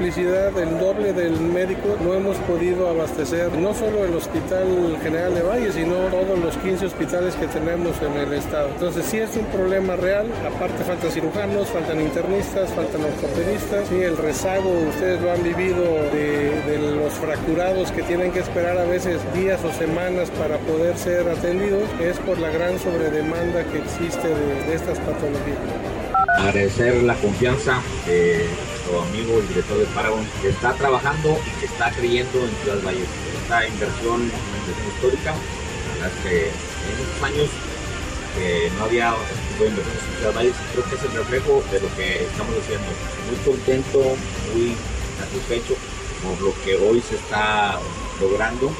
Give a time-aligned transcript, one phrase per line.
[0.00, 5.72] El doble del médico, no hemos podido abastecer no solo el Hospital General de Valle,
[5.72, 8.68] sino todos los 15 hospitales que tenemos en el estado.
[8.68, 14.16] Entonces sí es un problema real, aparte faltan cirujanos, faltan internistas, faltan ortopedistas, y el
[14.16, 19.60] rezago, ustedes lo han vivido de, los fracturados que tienen que esperar a veces días
[19.64, 24.98] o semanas para poder ser atendidos, es por la gran sobredemanda que existe de, estas
[25.00, 25.58] patologías
[26.38, 28.46] agradecer la confianza de
[28.88, 32.82] nuestro amigo el director de Paragon que está trabajando y que está creyendo en Ciudad
[32.84, 33.04] Valle.
[33.42, 34.30] Esta inversión,
[34.94, 35.34] histórica,
[36.00, 37.48] las que en estos años
[38.34, 39.14] que no había
[39.50, 42.54] tipo de inversiones en Ciudad Valle, creo que es el reflejo de lo que estamos
[42.56, 42.88] haciendo.
[43.28, 43.98] Muy contento,
[44.54, 44.76] muy
[45.18, 45.74] satisfecho
[46.22, 47.78] por lo que hoy se está
[48.20, 48.70] logrando.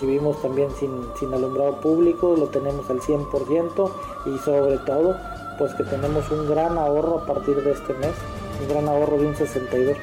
[0.00, 3.90] Vivimos también sin, sin alumbrado público, lo tenemos al 100%
[4.26, 5.16] y sobre todo
[5.58, 8.12] pues que tenemos un gran ahorro a partir de este mes,
[8.60, 9.96] un gran ahorro de un 62%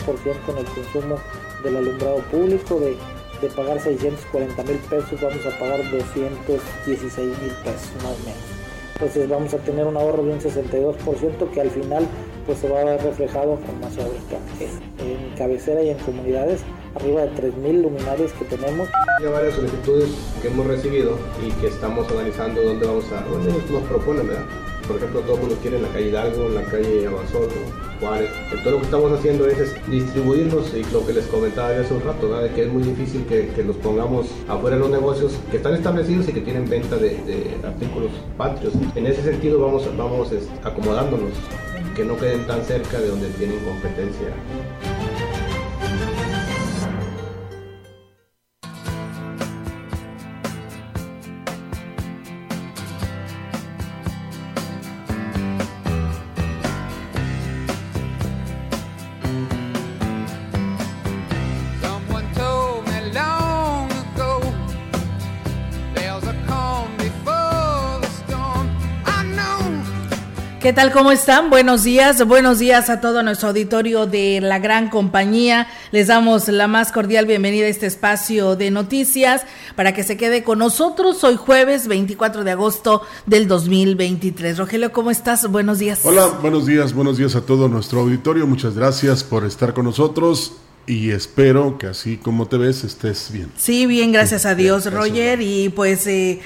[0.49, 1.17] en el consumo
[1.63, 2.97] del alumbrado público, de,
[3.41, 8.63] de pagar 640 mil pesos vamos a pagar 216 mil pesos más o menos.
[8.93, 12.07] Entonces vamos a tener un ahorro de un 62% que al final
[12.45, 16.61] pues se va a ver reflejado en más en cabecera y en comunidades
[16.95, 18.88] arriba de 3.000 luminarias que tenemos.
[19.19, 20.09] Hay varias solicitudes
[20.41, 24.45] que hemos recibido y que estamos analizando dónde vamos a, dónde nos proponen, ¿verdad?
[24.88, 28.71] Por ejemplo, todo el mundo quiere en la calle Hidalgo, en la calle Abasolo, Entonces
[28.71, 32.63] lo que estamos haciendo es, distribuirnos y lo que les comentaba hace un rato, que
[32.63, 36.33] es muy difícil que, que, los pongamos afuera de los negocios que están establecidos y
[36.33, 38.73] que tienen venta de, de artículos patrios.
[38.95, 40.29] En ese sentido vamos, vamos
[40.63, 41.31] acomodándonos,
[41.95, 44.27] que no queden tan cerca de donde tienen competencia.
[70.63, 70.94] ¿Qué tal?
[70.94, 71.50] ¿Cómo están?
[71.50, 72.25] Buenos días.
[72.25, 75.68] Buenos días a todo nuestro auditorio de la gran compañía.
[75.91, 79.41] Les damos la más cordial bienvenida a este espacio de noticias
[79.75, 84.57] para que se quede con nosotros hoy jueves 24 de agosto del 2023.
[84.57, 85.52] Rogelio, ¿cómo estás?
[85.52, 86.00] Buenos días.
[86.06, 86.94] Hola, buenos días.
[86.94, 88.47] Buenos días a todo nuestro auditorio.
[88.47, 90.53] Muchas gracias por estar con nosotros
[90.85, 93.49] y espero que así como te ves estés bien.
[93.55, 96.41] Sí, bien, gracias a Dios, Roger, y pues eh,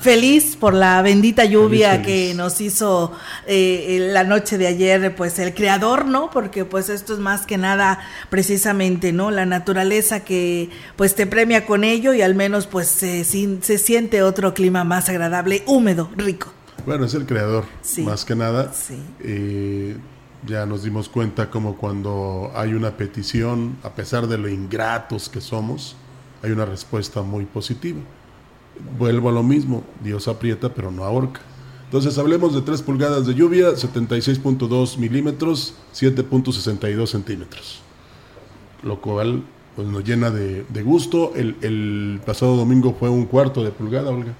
[0.00, 3.12] feliz por la bendita lluvia que nos hizo
[3.46, 6.30] eh, la noche de ayer, pues el creador, ¿no?
[6.30, 8.00] Porque pues esto es más que nada
[8.30, 9.30] precisamente, ¿no?
[9.30, 14.22] La naturaleza que pues te premia con ello y al menos pues se, se siente
[14.22, 16.52] otro clima más agradable, húmedo, rico.
[16.86, 17.64] Bueno, es el creador,
[17.98, 18.72] más que nada.
[18.72, 19.96] Sí.
[20.46, 25.40] Ya nos dimos cuenta como cuando hay una petición, a pesar de lo ingratos que
[25.40, 25.96] somos,
[26.42, 28.00] hay una respuesta muy positiva.
[28.98, 31.42] Vuelvo a lo mismo, Dios aprieta pero no ahorca.
[31.84, 37.82] Entonces hablemos de 3 pulgadas de lluvia, 76.2 milímetros, 7.62 centímetros.
[38.82, 39.42] Lo cual
[39.76, 41.32] pues, nos llena de, gusto.
[41.34, 44.32] El, pasado domingo fue un cuarto de pulgada, Olga.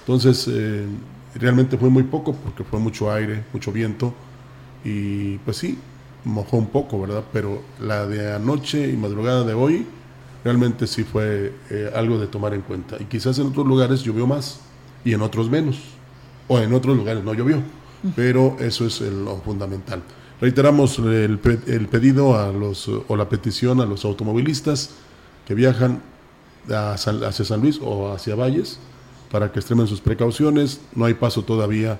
[0.00, 0.86] Entonces eh,
[1.34, 4.14] realmente fue muy poco porque fue mucho aire, mucho viento
[4.84, 5.78] y pues sí,
[6.24, 7.24] mojó un poco, ¿verdad?
[7.32, 9.86] Pero la de anoche y madrugada de hoy
[10.44, 12.96] realmente sí fue eh, algo de tomar en cuenta.
[13.00, 14.60] Y quizás en otros lugares llovió más
[15.04, 15.78] y en otros menos.
[16.48, 17.62] O en otros lugares no llovió.
[18.14, 20.02] Pero eso es lo fundamental.
[20.38, 24.90] Reiteramos el, el, pedido a los, o la petición a los automovilistas
[25.46, 26.02] que viajan
[26.68, 28.78] hacia San Luis o hacia Valles
[29.30, 30.82] para que extremen sus precauciones.
[30.94, 31.98] No hay paso todavía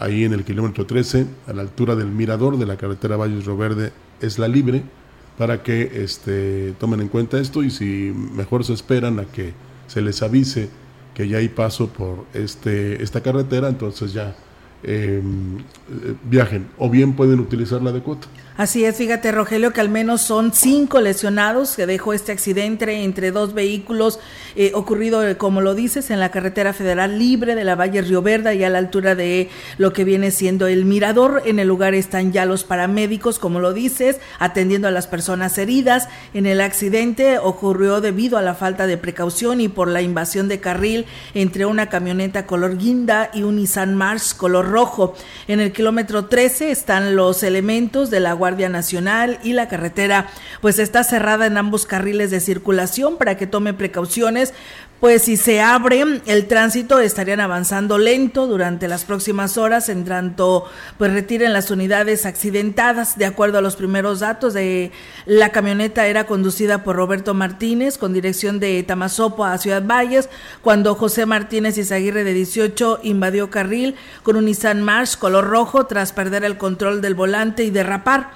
[0.00, 3.92] ahí en el kilómetro 13, a la altura del mirador de la carretera Valles Roverde,
[4.20, 4.82] es la libre,
[5.38, 9.52] para que este, tomen en cuenta esto y si mejor se esperan a que
[9.86, 10.68] se les avise
[11.14, 14.34] que ya hay paso por este, esta carretera, entonces ya
[14.82, 18.26] em, eh, viajen o bien pueden utilizar la de cuota.
[18.60, 23.30] Así es, fíjate Rogelio que al menos son cinco lesionados que dejó este accidente entre
[23.30, 24.20] dos vehículos
[24.54, 28.20] eh, ocurrido, eh, como lo dices, en la carretera federal libre de la Valle Río
[28.20, 29.48] Verde y a la altura de
[29.78, 31.40] lo que viene siendo el mirador.
[31.46, 36.10] En el lugar están ya los paramédicos, como lo dices, atendiendo a las personas heridas.
[36.34, 40.60] En el accidente ocurrió debido a la falta de precaución y por la invasión de
[40.60, 45.14] carril entre una camioneta color guinda y un Nissan Mars color rojo.
[45.48, 50.26] En el kilómetro 13 están los elementos de la Guardia Nacional y la carretera
[50.60, 54.54] pues está cerrada en ambos carriles de circulación para que tome precauciones
[55.00, 60.66] pues si se abre el tránsito estarían avanzando lento durante las próximas horas en tanto
[60.98, 63.16] pues retiren las unidades accidentadas.
[63.16, 64.92] De acuerdo a los primeros datos de
[65.24, 70.28] la camioneta era conducida por Roberto Martínez con dirección de Tamazopo a Ciudad Valles
[70.60, 76.12] cuando José Martínez Izaguirre de 18 invadió carril con un Nissan March color rojo tras
[76.12, 78.30] perder el control del volante y derrapar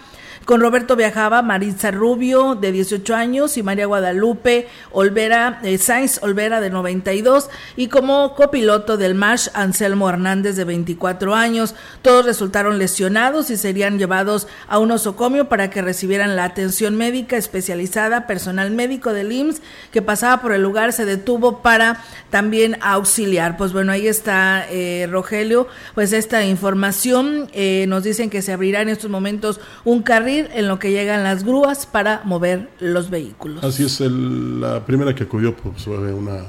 [0.44, 6.60] con Roberto viajaba Maritza Rubio, de 18 años, y María Guadalupe Olvera, eh, Sainz Olvera,
[6.60, 11.74] de 92, y como copiloto del MASH, Anselmo Hernández, de 24 años.
[12.02, 17.36] Todos resultaron lesionados y serían llevados a un osocomio para que recibieran la atención médica
[17.36, 18.26] especializada.
[18.26, 19.62] Personal médico del IMSS
[19.92, 23.56] que pasaba por el lugar se detuvo para también auxiliar.
[23.56, 27.48] Pues bueno, ahí está eh, Rogelio, pues esta información.
[27.52, 31.22] Eh, nos dicen que se abrirá en estos momentos un carril en lo que llegan
[31.22, 33.64] las grúas para mover los vehículos.
[33.64, 36.42] Así es, la primera que acudió pues, fue una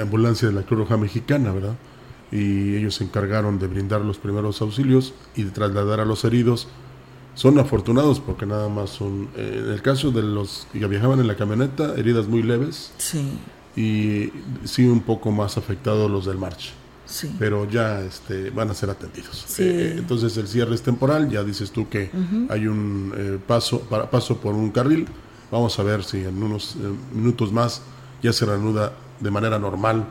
[0.00, 1.74] ambulancia de la Cruz Roja Mexicana, ¿verdad?
[2.30, 6.68] Y ellos se encargaron de brindar los primeros auxilios y de trasladar a los heridos.
[7.34, 11.28] Son afortunados porque nada más son, eh, en el caso de los que viajaban en
[11.28, 12.92] la camioneta, heridas muy leves.
[12.98, 13.38] Sí.
[13.76, 14.32] Y
[14.64, 16.72] sí un poco más afectados los del marcha
[17.38, 19.46] pero ya este, van a ser atendidos.
[19.58, 22.10] Eh, entonces el cierre es temporal, ya dices tú que
[22.48, 25.06] hay un eh, paso, para, paso por un carril,
[25.50, 26.78] vamos a ver si en unos eh,
[27.14, 27.82] minutos más
[28.22, 30.06] ya se reanuda de manera normal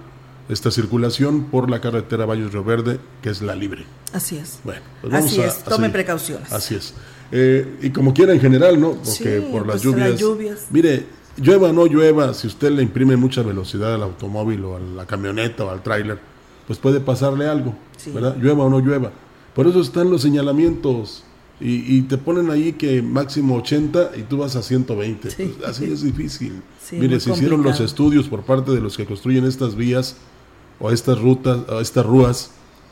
[0.50, 3.86] esta circulación por la carretera Valles Río Verde, que es la libre.
[4.14, 4.60] Así es.
[4.64, 6.52] Bueno, pues así es, tome precauciones.
[6.52, 6.94] Así es.
[7.82, 8.94] y como quiera en general, ¿no?
[8.94, 10.68] Porque por las, pues lluvias, las lluvias.
[10.72, 11.06] Mire,
[11.36, 15.06] llueva o no llueva, si usted le imprime mucha velocidad al automóvil o a la
[15.06, 16.20] camioneta o al tráiler,
[16.68, 17.74] pues puede pasarle algo,
[18.14, 18.36] ¿verdad?
[18.38, 19.12] Llueva o no llueva.
[19.56, 21.24] Por eso están los señalamientos
[21.60, 25.30] y, te ponen ahí que máximo 80 y tú vas a 120.
[25.32, 26.62] Pues, así es difícil.
[26.92, 30.18] Mire, se hicieron los estudios por parte de los que construyen estas vías
[30.80, 32.52] o estas rutas, o estas rúas,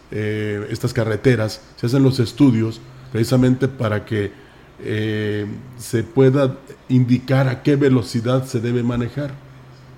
[0.09, 2.81] eh, estas carreteras, se hacen los estudios
[3.11, 4.31] precisamente para que
[4.79, 5.45] eh,
[5.77, 6.57] se pueda
[6.89, 9.44] indicar a qué velocidad se debe manejar.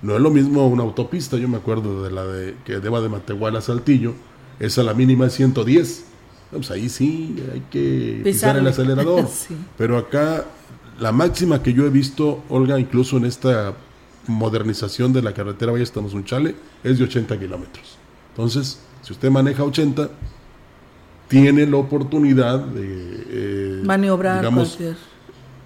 [0.02, 3.08] No es lo mismo una autopista, yo me acuerdo de la de que deba de
[3.08, 4.14] Matehuala a Saltillo,
[4.60, 6.04] esa la mínima es 110.
[6.50, 9.28] Pues ahí sí hay que pisar el acelerador.
[9.78, 10.44] Pero acá
[10.98, 13.74] la máxima que yo he visto, Olga, incluso en esta
[14.26, 17.98] modernización de la carretera Valle Estamos un chale, es de 80 kilómetros.
[18.30, 20.08] Entonces, si usted maneja 80,
[21.28, 24.78] tiene la oportunidad de eh, maniobrar digamos,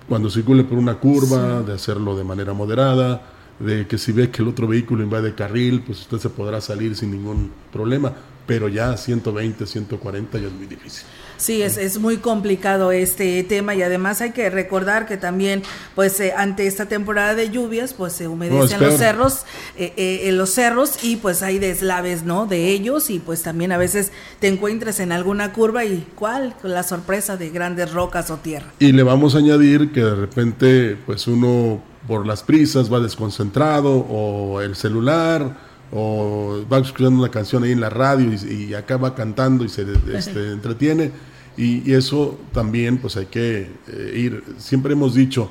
[0.08, 3.22] cuando circule por una curva, de hacerlo de manera moderada,
[3.62, 6.96] de que si ve que el otro vehículo invade carril, pues usted se podrá salir
[6.96, 8.12] sin ningún problema,
[8.46, 11.04] pero ya 120, 140 ya es muy difícil.
[11.36, 15.62] Sí, es, es muy complicado este tema y además hay que recordar que también,
[15.96, 19.44] pues eh, ante esta temporada de lluvias, pues se humedecen los cerros,
[19.76, 22.46] eh, eh, en los cerros y pues hay deslaves, ¿no?
[22.46, 26.54] De ellos y pues también a veces te encuentras en alguna curva y ¿cuál?
[26.62, 28.66] La sorpresa de grandes rocas o tierra.
[28.78, 33.90] Y le vamos a añadir que de repente, pues uno por las prisas va desconcentrado
[33.90, 35.56] o el celular
[35.92, 39.86] o va escuchando una canción ahí en la radio y, acá va cantando y se
[40.14, 41.12] este, entretiene.
[41.56, 44.42] Y, eso también pues hay que eh, ir.
[44.58, 45.50] Siempre hemos dicho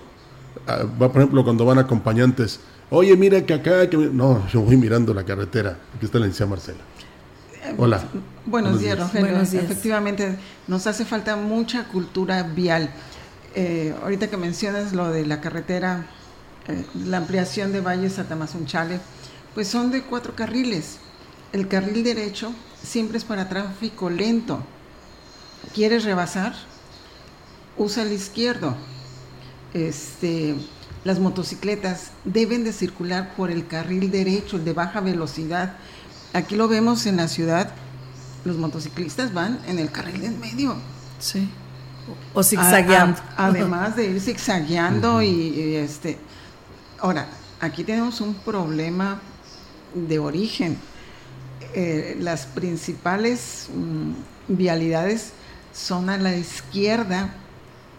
[0.68, 4.78] ah, va por ejemplo cuando van acompañantes oye mira que acá que no yo voy
[4.78, 6.80] mirando la carretera aquí está la licenciada Marcela.
[7.78, 8.02] Hola.
[8.46, 9.40] Buenos, días, Rogelio.
[9.40, 10.36] Efectivamente,
[10.68, 12.90] nos hace falta mucha cultura vial.
[13.54, 16.08] Eh, ahorita que mencionas lo de la carretera
[16.68, 19.00] eh, la ampliación de Valles a Tamazunchale,
[19.54, 20.98] pues son de cuatro carriles.
[21.54, 24.64] El carril derecho siempre es para tráfico lento.
[25.74, 26.54] ¿Quieres rebasar?
[27.78, 28.76] Usa el izquierdo.
[29.74, 30.56] Este,
[31.04, 35.74] las motocicletas deben de circular por el carril derecho, el de baja velocidad.
[36.34, 37.72] Aquí lo vemos en la ciudad,
[38.46, 40.76] los motociclistas van en el carril en medio.
[41.20, 41.50] Sí.
[42.34, 43.20] O zigzagueando.
[43.38, 46.18] además de ir zigzagueando y, este
[47.02, 47.28] Ahora,
[47.60, 49.20] aquí tenemos un problema
[49.96, 50.78] de origen.
[51.74, 54.12] eh, las principales mm,
[54.56, 55.32] vialidades
[55.74, 57.34] son a la izquierda.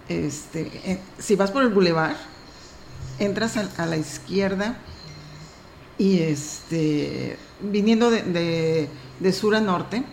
[0.09, 2.17] Este, si vas por el bulevar,
[3.19, 4.77] entras a, la izquierda
[5.99, 8.89] y este, viniendo de
[9.33, 10.05] sur a norte,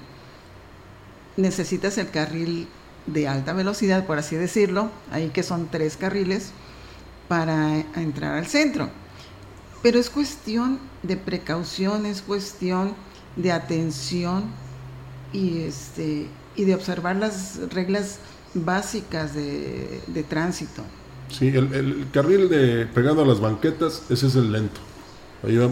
[1.38, 2.68] necesitas el carril
[3.06, 6.54] de alta velocidad, por así decirlo, ahí que son tres carriles
[7.30, 8.90] para entrar al centro.
[9.82, 12.94] Pero es cuestión de precaución, es cuestión
[13.38, 14.44] de atención
[15.32, 18.20] y, este, y de observar las reglas
[18.54, 20.84] básicas de, tránsito.
[21.30, 24.82] Sí, el, carril de pegado a las banquetas, ese es el lento.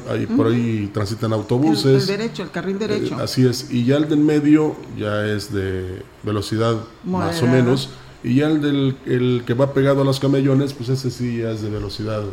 [0.10, 2.04] Ahí, por ahí transitan autobuses.
[2.04, 3.20] El, derecho, el carril derecho.
[3.20, 3.70] Eh, así es.
[3.70, 7.90] Y ya el del medio ya es de velocidad más o menos.
[8.24, 11.52] Y ya el del el que va pegado a los camellones, pues ese sí ya
[11.52, 12.24] es de velocidad.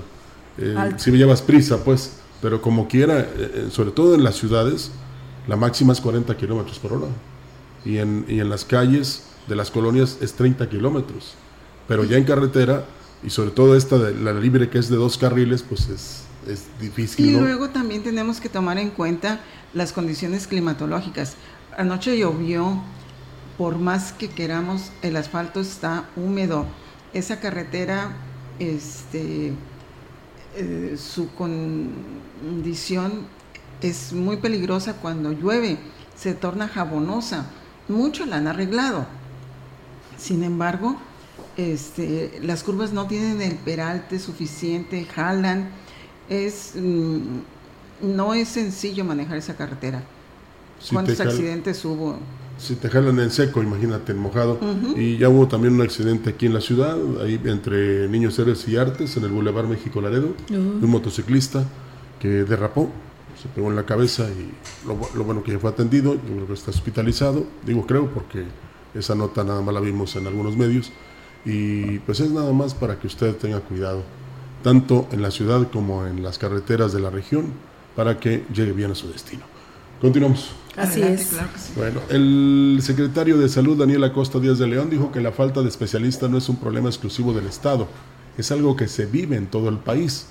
[0.58, 2.18] Eh, si me llevas prisa, pues.
[2.40, 4.90] Pero como quiera, eh, eh, sobre todo en las ciudades,
[5.46, 7.08] la máxima es 40 kilómetros por hora.
[7.84, 11.34] Y en, y en las calles de las colonias es 30 kilómetros.
[11.86, 12.84] Pero ya en carretera,
[13.22, 16.66] y sobre todo esta de la libre que es de dos carriles, pues es es
[16.80, 17.26] difícil.
[17.26, 19.40] Y luego también tenemos que tomar en cuenta
[19.72, 21.34] las condiciones climatológicas.
[21.76, 22.82] Anoche llovió,
[23.58, 26.66] por más que queramos, el asfalto está húmedo.
[27.12, 28.10] Esa carretera,
[28.58, 29.52] este,
[30.56, 33.26] eh, su condición
[33.80, 35.78] es muy peligrosa cuando llueve,
[36.16, 37.46] se torna jabonosa.
[37.88, 39.06] Muchos la han arreglado.
[40.16, 40.96] Sin embargo,
[41.56, 45.70] este, las curvas no tienen el peralte suficiente, jalan
[46.28, 47.20] es mm,
[48.00, 50.02] no es sencillo manejar esa carretera.
[50.90, 52.18] ¿Cuántos accidentes hubo?
[52.58, 54.58] Si te jalan en seco, imagínate, en mojado.
[54.96, 58.76] Y ya hubo también un accidente aquí en la ciudad, ahí entre Niños Héroes y
[58.76, 61.64] Artes, en el Boulevard México Laredo, un motociclista
[62.18, 62.90] que derrapó,
[63.40, 66.46] se pegó en la cabeza y lo, lo, bueno que ya fue atendido, yo creo
[66.46, 68.44] que está hospitalizado, digo creo porque
[68.94, 70.90] esa nota nada más la vimos en algunos medios,
[71.44, 74.02] y pues es nada más para que usted tenga cuidado
[74.62, 77.52] tanto en la ciudad como en las carreteras de la región,
[77.94, 79.53] para que llegue bien a su destino.
[80.04, 80.50] Continuamos.
[80.76, 81.30] Así es.
[81.76, 85.68] Bueno, el secretario de Salud, Daniel Acosta Díaz de León, dijo que la falta de
[85.70, 87.88] especialistas no es un problema exclusivo del Estado,
[88.36, 90.26] es algo que se vive en todo el país.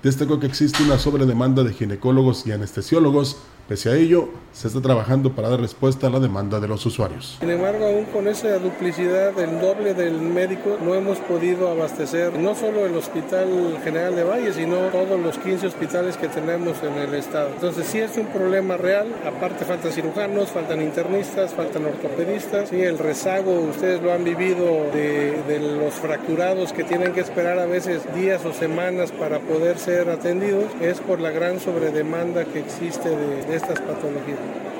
[0.00, 5.32] Destacó que existe una sobredemanda de ginecólogos y anestesiólogos Pese a ello, se está trabajando
[5.32, 7.36] para dar respuesta a la demanda de los usuarios.
[7.40, 12.54] Sin embargo, aún con esa duplicidad del doble del médico, no hemos podido abastecer no
[12.54, 13.48] solo el Hospital
[13.82, 17.50] General de Valle, sino todos los 15 hospitales que tenemos en el estado.
[17.54, 19.08] Entonces sí es un problema real.
[19.26, 22.68] Aparte faltan cirujanos, faltan internistas, faltan ortopedistas.
[22.68, 27.58] Sí, el rezago, ustedes lo han vivido de, de los fracturados que tienen que esperar
[27.58, 32.60] a veces días o semanas para poder ser atendidos, es por la gran sobredemanda que
[32.60, 33.10] existe
[33.56, 34.75] estas patologías.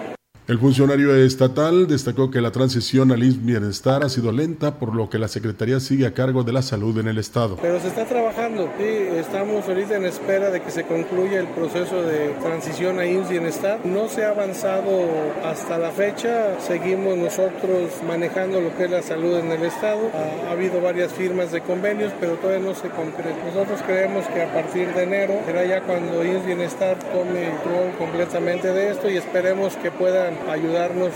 [0.48, 5.18] El funcionario estatal destacó que la transición al bienestar ha sido lenta, por lo que
[5.18, 7.58] la Secretaría sigue a cargo de la salud en el Estado.
[7.60, 8.84] Pero se está trabajando, sí,
[9.18, 13.80] estamos ahorita en espera de que se concluya el proceso de transición a IMSS bienestar.
[13.84, 15.08] No se ha avanzado
[15.44, 20.12] hasta la fecha, seguimos nosotros manejando lo que es la salud en el Estado.
[20.14, 23.36] Ha, habido varias firmas de convenios, pero todavía no se concreta.
[23.52, 28.72] Nosotros creemos que a partir de enero será ya cuando IMSS bienestar tome control completamente
[28.72, 31.10] de esto y esperemos que puedan ayudarnos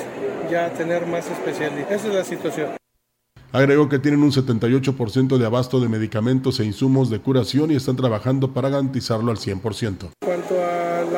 [0.51, 2.01] ya a tener más especialistas.
[2.01, 2.81] Esa es la situación.
[3.53, 7.97] Agregó que tienen un 78% de abasto de medicamentos e insumos de curación y están
[7.97, 10.11] trabajando para garantizarlo al 100%.
[10.25, 10.60] Cuanto al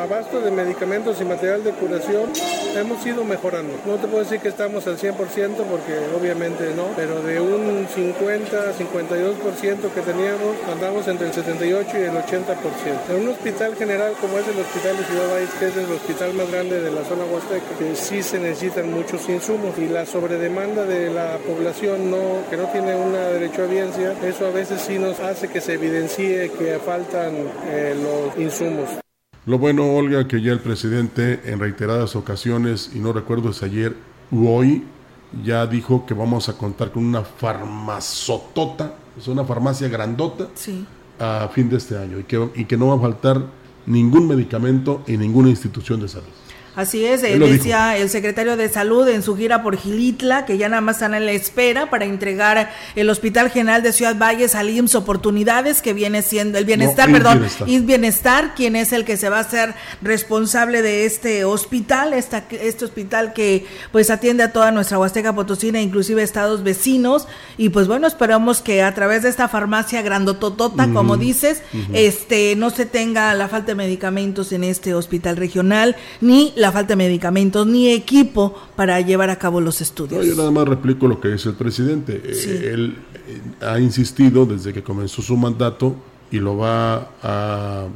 [0.03, 2.31] abasto de medicamentos y material de curación,
[2.77, 3.75] hemos ido mejorando.
[3.87, 8.75] No te puedo decir que estamos al 100% porque obviamente no, pero de un 50,
[8.75, 13.11] 52% que teníamos, andamos entre el 78 y el 80%.
[13.11, 16.35] En un hospital general como es el Hospital de Ciudad Valles, que es el hospital
[16.35, 20.85] más grande de la zona huasteca, que sí se necesitan muchos insumos y la sobredemanda
[20.85, 24.99] de la población no que no tiene una derecho a audiencia, eso a veces sí
[24.99, 27.35] nos hace que se evidencie que faltan
[27.67, 29.02] eh, los insumos.
[29.45, 33.97] Lo bueno, Olga, que ya el presidente en reiteradas ocasiones, y no recuerdo si ayer
[34.31, 34.85] u hoy,
[35.45, 40.47] ya dijo que vamos a contar con una farmazotota, es una farmacia grandota,
[41.19, 43.43] a fin de este año, y que, y que no va a faltar
[43.85, 46.29] ningún medicamento en ninguna institución de salud.
[46.75, 50.81] Así es, decía el secretario de Salud en su gira por Gilitla, que ya nada
[50.81, 54.95] más están en la espera para entregar el Hospital General de Ciudad Valles al IMSS
[54.95, 57.69] Oportunidades, que viene siendo el bienestar, perdón, bienestar.
[57.83, 62.87] bienestar, quien es el que se va a ser responsable de este hospital, esta, este
[62.87, 68.07] hospital que pues atiende a toda nuestra Huasteca Potosina, inclusive estados vecinos, y pues bueno,
[68.07, 71.63] esperamos que a través de esta farmacia grandototota, como dices,
[71.93, 76.93] este no se tenga la falta de medicamentos en este hospital regional, ni la falta
[76.93, 80.25] de medicamentos ni equipo para llevar a cabo los estudios.
[80.25, 82.23] yo nada más replico lo que dice el presidente.
[82.25, 85.97] Eh, él eh, ha insistido desde que comenzó su mandato
[86.31, 87.87] y lo va a,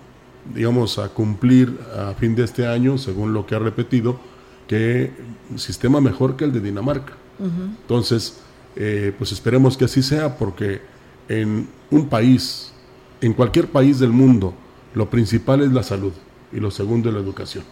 [0.53, 4.19] digamos, a cumplir a fin de este año, según lo que ha repetido,
[4.67, 5.13] que
[5.49, 7.15] un sistema mejor que el de Dinamarca.
[7.39, 8.41] Entonces,
[8.75, 10.81] eh, pues esperemos que así sea, porque
[11.29, 12.73] en un país,
[13.21, 14.55] en cualquier país del mundo,
[14.95, 16.13] lo principal es la salud
[16.53, 17.65] y lo segundo es la educación.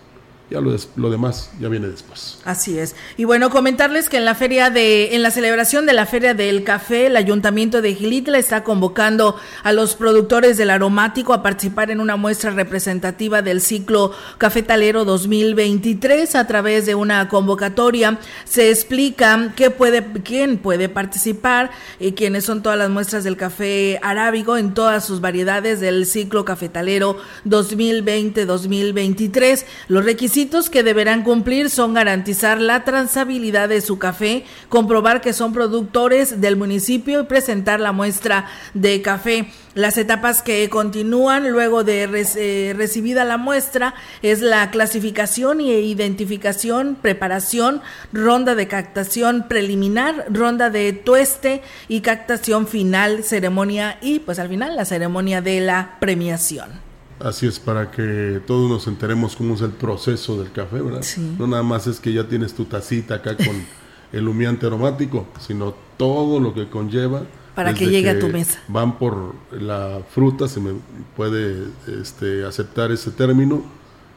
[0.51, 2.39] Ya lo, lo, demás ya viene después.
[2.45, 2.95] Así es.
[3.17, 6.65] Y bueno, comentarles que en la feria de, en la celebración de la Feria del
[6.65, 11.99] Café, el Ayuntamiento de Gilitla está convocando a los productores del aromático a participar en
[11.99, 18.19] una muestra representativa del ciclo cafetalero 2023 a través de una convocatoria.
[18.45, 23.99] Se explica qué puede, quién puede participar y quiénes son todas las muestras del café
[24.03, 29.65] arábigo en todas sus variedades del ciclo cafetalero 2020-2023.
[29.89, 35.53] Los requisitos que deberán cumplir son garantizar la transabilidad de su café, comprobar que son
[35.53, 39.47] productores del municipio y presentar la muestra de café.
[39.75, 46.97] Las etapas que continúan luego de eh, recibida la muestra es la clasificación e identificación,
[47.01, 47.81] preparación,
[48.13, 54.75] ronda de captación preliminar, ronda de tueste y captación final, ceremonia y pues al final
[54.75, 56.94] la ceremonia de la premiación.
[57.21, 61.05] Así es, para que todos nos enteremos cómo es el proceso del café, ¿verdad?
[61.39, 63.65] No nada más es que ya tienes tu tacita acá con
[64.13, 67.23] el humeante aromático, sino todo lo que conlleva.
[67.55, 68.61] Para que llegue a tu mesa.
[68.67, 70.73] Van por la fruta, se me
[71.17, 73.63] puede este, aceptar ese término,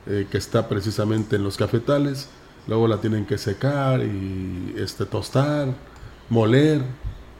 [0.07, 2.29] eh, que está precisamente en los cafetales.
[2.67, 5.73] Luego la tienen que secar y este, tostar,
[6.29, 6.81] moler,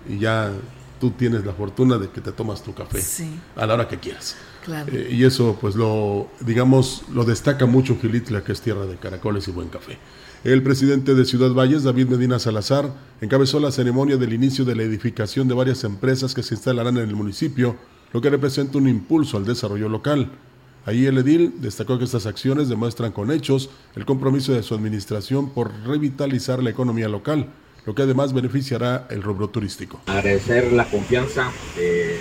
[0.07, 0.51] y ya
[0.99, 3.01] tú tienes la fortuna de que te tomas tu café
[3.55, 4.35] a la hora que quieras.
[4.91, 9.47] Eh, y eso, pues lo, digamos, lo destaca mucho Gilitla, que es tierra de caracoles
[9.47, 9.97] y buen café.
[10.43, 14.83] El presidente de Ciudad Valles, David Medina Salazar, encabezó la ceremonia del inicio de la
[14.83, 17.75] edificación de varias empresas que se instalarán en el municipio,
[18.13, 20.31] lo que representa un impulso al desarrollo local.
[20.85, 25.49] Ahí el edil destacó que estas acciones demuestran con hechos el compromiso de su administración
[25.49, 27.47] por revitalizar la economía local
[27.87, 30.01] lo que además beneficiará el rubro turístico.
[30.07, 32.19] Agradecer la confianza de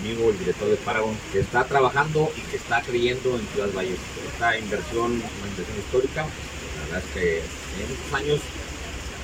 [0.00, 3.98] amigo, el director de Paragon, que está trabajando y que está creyendo en Ciudad Valles.
[4.32, 8.40] Esta inversión, una inversión histórica, la verdad es que en estos años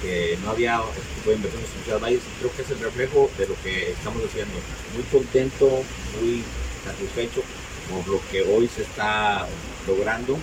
[0.02, 3.30] que no había este tipo de inversiones en Ciudad Valles, creo que es el reflejo
[3.38, 4.54] de lo que estamos haciendo.
[4.94, 5.66] Muy contento,
[6.20, 6.42] muy
[6.84, 7.42] satisfecho
[7.90, 9.46] por lo que hoy se está
[9.86, 10.38] logrando.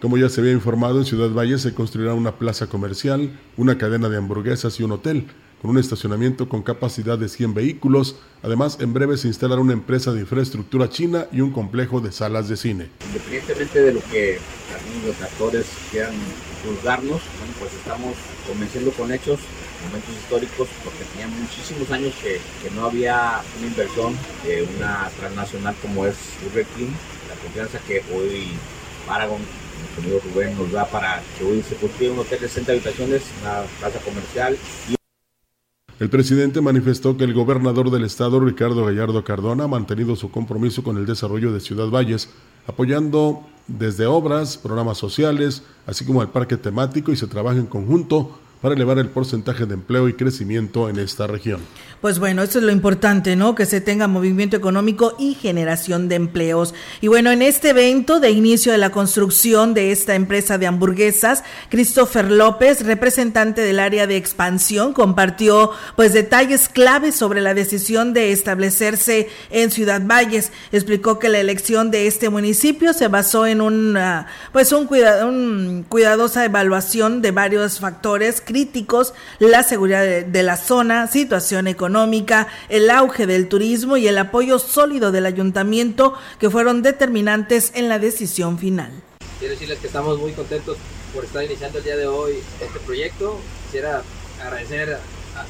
[0.00, 4.08] Como ya se había informado, en Ciudad Valle se construirá una plaza comercial, una cadena
[4.08, 5.28] de hamburguesas y un hotel,
[5.62, 8.16] con un estacionamiento con capacidad de 100 vehículos.
[8.42, 12.48] Además, en breve se instalará una empresa de infraestructura china y un complejo de salas
[12.48, 12.90] de cine.
[13.06, 14.38] Independientemente de lo que
[15.06, 16.14] los actores quieran
[16.64, 17.22] juzgarnos,
[17.60, 18.14] pues estamos
[18.46, 19.38] convenciendo con hechos
[19.86, 22.40] momentos históricos porque tenía muchísimos años que,
[22.74, 26.90] no había una inversión de una transnacional como es Burger King,
[27.28, 28.48] la confianza que hoy
[29.06, 29.40] Paragon
[29.98, 33.62] amigo Rubén nos da para que hoy se construya un hotel de 60 habitaciones, una
[33.80, 34.56] plaza comercial.
[36.00, 40.82] El presidente manifestó que el gobernador del estado, Ricardo Gallardo Cardona, ha mantenido su compromiso
[40.82, 42.30] con el desarrollo de Ciudad Valles,
[42.66, 48.38] apoyando desde obras, programas sociales, así como el parque temático y se trabaja en conjunto
[48.62, 51.60] para elevar el porcentaje de empleo y crecimiento en esta región.
[52.00, 53.54] Pues bueno, eso es lo importante, ¿no?
[53.54, 56.74] Que se tenga movimiento económico y generación de empleos.
[57.00, 61.44] Y bueno, en este evento de inicio de la construcción de esta empresa de hamburguesas,
[61.70, 68.32] Christopher López, representante del área de expansión, compartió pues detalles claves sobre la decisión de
[68.32, 70.52] establecerse en Ciudad Valles.
[70.70, 74.88] Explicó que la elección de este municipio se basó en una pues un,
[75.24, 82.90] un cuidadosa evaluación de varios factores críticos, la seguridad de, la zona, situación económica, el
[82.90, 88.58] auge del turismo y el apoyo sólido del ayuntamiento que fueron determinantes en la decisión
[88.58, 88.92] final.
[89.38, 90.76] Quiero decirles que estamos muy contentos
[91.14, 93.40] por estar iniciando el día de hoy este proyecto.
[93.64, 94.02] Quisiera
[94.44, 94.98] agradecer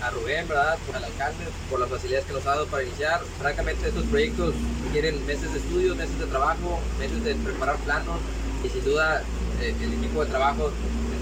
[0.00, 0.78] a, Rubén, ¿verdad?
[0.86, 3.20] Por el alcalde, por las facilidades que nos ha dado para iniciar.
[3.40, 4.54] Francamente, estos proyectos
[4.92, 8.20] quieren meses de estudio, meses de trabajo, meses de preparar planos
[8.64, 9.24] y sin duda
[9.60, 10.70] eh, el equipo de trabajo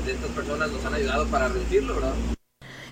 [0.05, 2.15] de estas personas nos han ayudado para reducirlo, ¿verdad?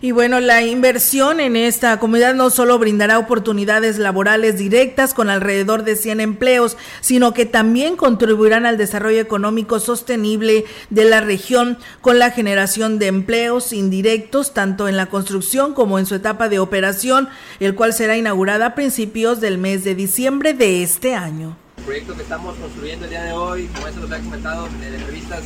[0.01, 5.83] Y bueno, la inversión en esta comunidad no solo brindará oportunidades laborales directas con alrededor
[5.83, 12.21] de 100 empleos, sino que también contribuirán al desarrollo económico sostenible de la región con
[12.21, 17.29] la generación de empleos indirectos tanto en la construcción como en su etapa de operación,
[17.59, 21.57] el cual será inaugurada a principios del mes de diciembre de este año.
[21.79, 24.95] El proyecto que estamos construyendo el día de hoy, como eso lo había comentado en
[24.95, 25.43] entrevistas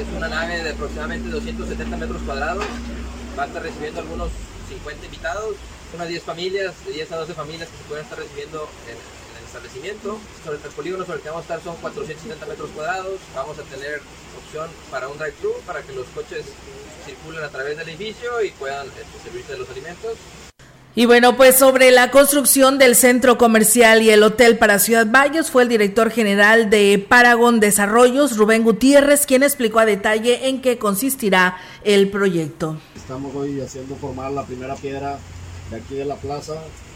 [0.00, 2.64] es una nave de aproximadamente 270 metros cuadrados.
[3.38, 4.30] Va a estar recibiendo algunos
[4.68, 5.56] 50 invitados,
[5.94, 9.44] unas 10 familias, de 10 a 12 familias que se pueden estar recibiendo en, el
[9.46, 10.18] establecimiento.
[10.44, 13.20] Sobre el polígono sobre el que vamos a estar son 470 metros cuadrados.
[13.34, 14.02] Vamos a tener
[14.36, 16.44] opción para un drive-thru para que los coches
[17.06, 20.18] circulen a través del edificio y puedan este, servirse de los alimentos.
[20.98, 25.50] Y bueno, pues sobre la construcción del centro comercial y el hotel para Ciudad Valles
[25.50, 30.78] fue el director general de Paragon Desarrollos, Rubén Gutiérrez, quien explicó a detalle en qué
[30.78, 32.78] consistirá el proyecto.
[32.96, 35.18] Estamos hoy haciendo formar la primera piedra
[35.70, 36.54] de aquí de la plaza,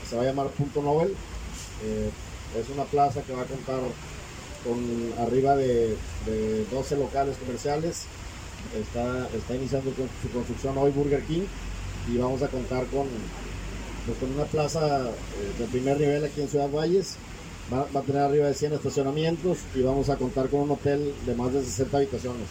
[0.08, 1.14] se va a llamar Punto Nobel.
[1.84, 2.10] Eh,
[2.58, 3.80] es una plaza que va a contar
[4.64, 5.94] con arriba de,
[6.72, 8.06] 12 locales comerciales.
[8.80, 11.42] Está iniciando su construcción hoy Burger King
[12.10, 13.06] y vamos a contar con
[14.06, 17.16] pues, con una plaza eh, de primer nivel aquí en Ciudad Valles.
[17.72, 21.34] Va, a tener arriba de 100 estacionamientos y vamos a contar con un hotel de
[21.36, 22.48] más de 60 habitaciones.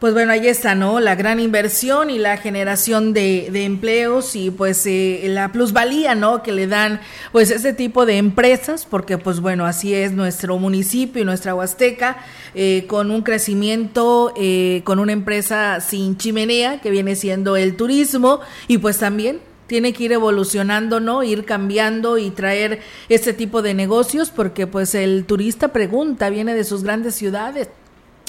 [0.00, 0.98] Pues bueno, ahí está, ¿no?
[0.98, 6.42] La gran inversión y la generación de, empleos y pues eh, la plusvalía, ¿no?
[6.42, 11.22] Que le dan pues este tipo de empresas, porque pues bueno, así es nuestro municipio
[11.22, 12.18] y nuestra Huasteca,
[12.54, 14.34] eh, con un crecimiento,
[14.82, 20.04] con una empresa sin chimenea, que viene siendo el turismo, y pues también tiene que
[20.04, 21.22] ir evolucionando, ¿no?
[21.22, 26.64] Ir cambiando y traer este tipo de negocios porque pues el turista pregunta, viene de
[26.64, 27.68] sus grandes ciudades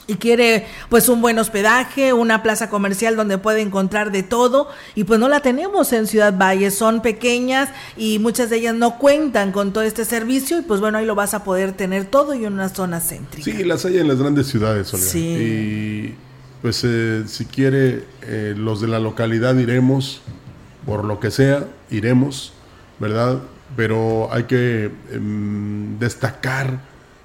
[0.08, 5.04] y quiere pues un buen hospedaje, una plaza comercial donde puede encontrar de todo y
[5.04, 9.52] pues no la tenemos en Ciudad Valle, son pequeñas y muchas de ellas no cuentan
[9.52, 12.46] con todo este servicio y pues bueno, ahí lo vas a poder tener todo y
[12.46, 13.44] en una zona céntrica.
[13.44, 15.06] Sí, las hay en las grandes ciudades, Olga.
[15.06, 15.20] Sí.
[15.20, 16.16] Y
[16.62, 20.22] pues eh, si quiere, eh, los de la localidad iremos
[20.86, 22.54] por lo que sea, iremos,
[23.00, 23.40] ¿verdad?
[23.76, 26.80] Pero hay que em, destacar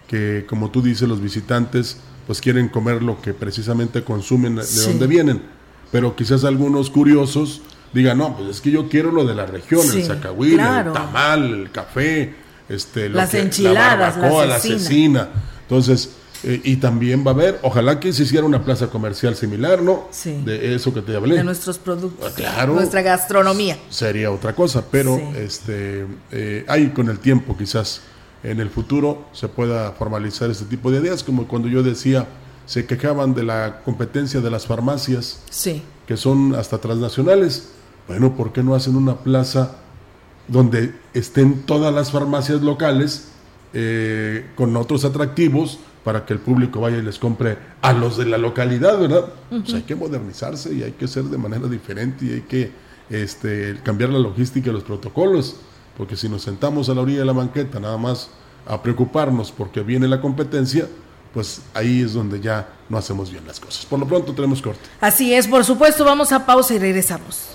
[0.09, 5.07] que, como tú dices, los visitantes pues quieren comer lo que precisamente consumen de donde
[5.07, 5.43] vienen.
[5.91, 9.85] Pero quizás algunos curiosos digan, no, pues es que yo quiero lo de la región,
[9.93, 12.35] el zacahuil, el tamal, el café,
[12.69, 15.29] este, las enchiladas, la barbacoa, la cecina.
[15.63, 19.83] Entonces, eh, y también va a haber, ojalá que se hiciera una plaza comercial similar,
[19.83, 20.09] ¿no?
[20.11, 20.41] Sí.
[20.45, 21.37] De eso que te hablé.
[21.37, 22.33] De nuestros productos.
[22.33, 22.75] Ah, claro.
[22.75, 23.79] Nuestra gastronomía.
[23.91, 28.03] Sería otra cosa, pero este eh, hay con el tiempo quizás
[28.43, 32.27] en el futuro se pueda formalizar este tipo de ideas, como cuando yo decía,
[32.67, 35.83] se quejaban de la competencia de las farmacias, sí.
[36.07, 37.69] que son hasta transnacionales.
[38.09, 39.77] Bueno, ¿por qué no hacen una plaza
[40.49, 43.29] donde estén todas las farmacias locales
[43.73, 45.79] eh, con otros atractivos?
[46.05, 49.27] para que el público vaya y les compre a los de la localidad, ¿verdad?
[49.51, 52.73] Pues hay que modernizarse y hay que ser de manera diferente y hay que
[53.11, 55.57] este, cambiar la logística y los protocolos,
[55.97, 58.31] porque si nos sentamos a la orilla de la banqueta nada más
[58.67, 60.89] a preocuparnos porque viene la competencia,
[61.35, 63.85] pues ahí es donde ya no hacemos bien las cosas.
[63.87, 64.81] Por lo pronto tenemos corte.
[65.01, 67.51] Así es, por supuesto, vamos a pausa y regresamos.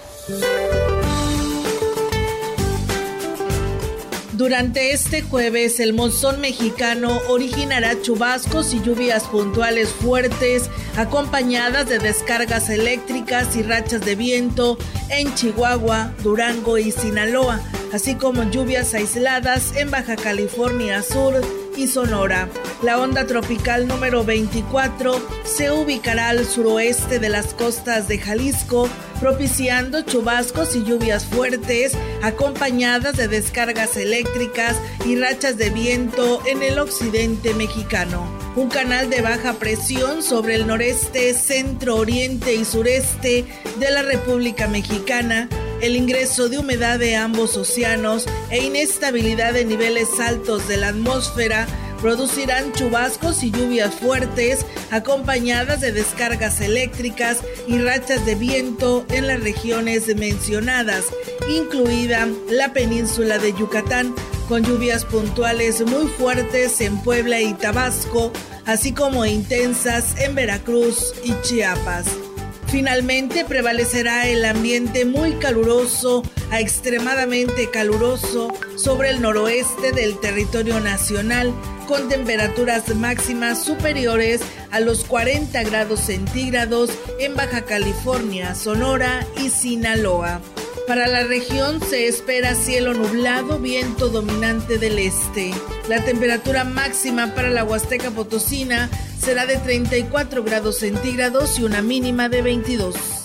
[4.35, 12.69] Durante este jueves, el monzón mexicano originará chubascos y lluvias puntuales fuertes, acompañadas de descargas
[12.69, 14.77] eléctricas y rachas de viento
[15.09, 17.61] en Chihuahua, Durango y Sinaloa,
[17.93, 22.49] así como lluvias aisladas en Baja California Sur y Sonora.
[22.81, 30.01] La onda tropical número 24 se ubicará al suroeste de las costas de Jalisco, propiciando
[30.01, 37.53] chubascos y lluvias fuertes acompañadas de descargas eléctricas y rachas de viento en el occidente
[37.53, 38.34] mexicano.
[38.55, 43.43] Un canal de baja presión sobre el noreste, centro, oriente y sureste
[43.79, 45.49] de la República Mexicana.
[45.81, 51.67] El ingreso de humedad de ambos océanos e inestabilidad de niveles altos de la atmósfera
[52.01, 59.41] producirán chubascos y lluvias fuertes acompañadas de descargas eléctricas y rachas de viento en las
[59.41, 61.05] regiones mencionadas,
[61.49, 64.13] incluida la península de Yucatán,
[64.47, 68.31] con lluvias puntuales muy fuertes en Puebla y Tabasco,
[68.65, 72.24] así como intensas en Veracruz y Chiapas.
[72.67, 81.53] Finalmente prevalecerá el ambiente muy caluroso a extremadamente caluroso sobre el noroeste del territorio nacional,
[81.87, 90.41] con temperaturas máximas superiores a los 40 grados centígrados en Baja California, Sonora y Sinaloa.
[90.87, 95.51] Para la región se espera cielo nublado, viento dominante del este.
[95.89, 98.87] La temperatura máxima para la Huasteca Potosina
[99.19, 103.24] será de 34 grados centígrados y una mínima de 22.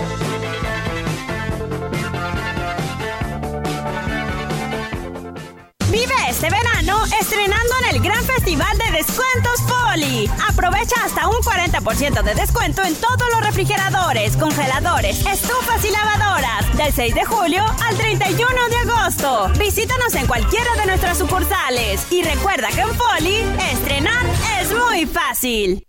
[7.41, 10.29] estrenando en el gran festival de descuentos Poli.
[10.47, 16.77] Aprovecha hasta un 40% de descuento en todos los refrigeradores, congeladores, estufas y lavadoras.
[16.77, 19.49] Del 6 de julio al 31 de agosto.
[19.57, 22.05] Visítanos en cualquiera de nuestras sucursales.
[22.11, 23.37] Y recuerda que en Poli,
[23.71, 24.25] estrenar
[24.61, 25.87] es muy fácil.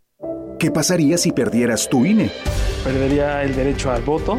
[0.59, 2.31] ¿Qué pasaría si perdieras tu INE?
[2.85, 4.39] Perdería el derecho al voto.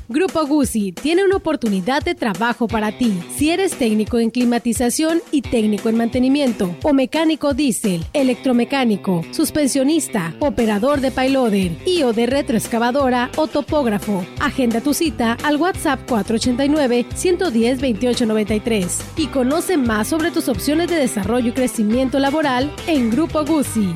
[0.11, 3.17] Grupo Guzzi tiene una oportunidad de trabajo para ti.
[3.33, 10.99] Si eres técnico en climatización y técnico en mantenimiento, o mecánico diésel, electromecánico, suspensionista, operador
[10.99, 19.27] de payloader y o de retroexcavadora o topógrafo, agenda tu cita al WhatsApp 489-110-2893 y
[19.27, 23.95] conoce más sobre tus opciones de desarrollo y crecimiento laboral en Grupo Guzzi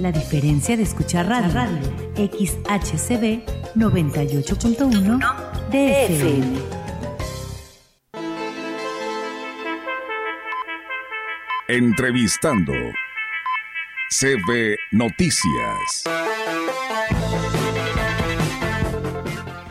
[0.00, 1.80] La diferencia de escuchar radio, radio.
[2.14, 3.42] XHCB
[3.74, 5.18] 98.1
[5.70, 6.58] DFM.
[11.66, 12.72] Entrevistando
[14.10, 16.04] CB Noticias.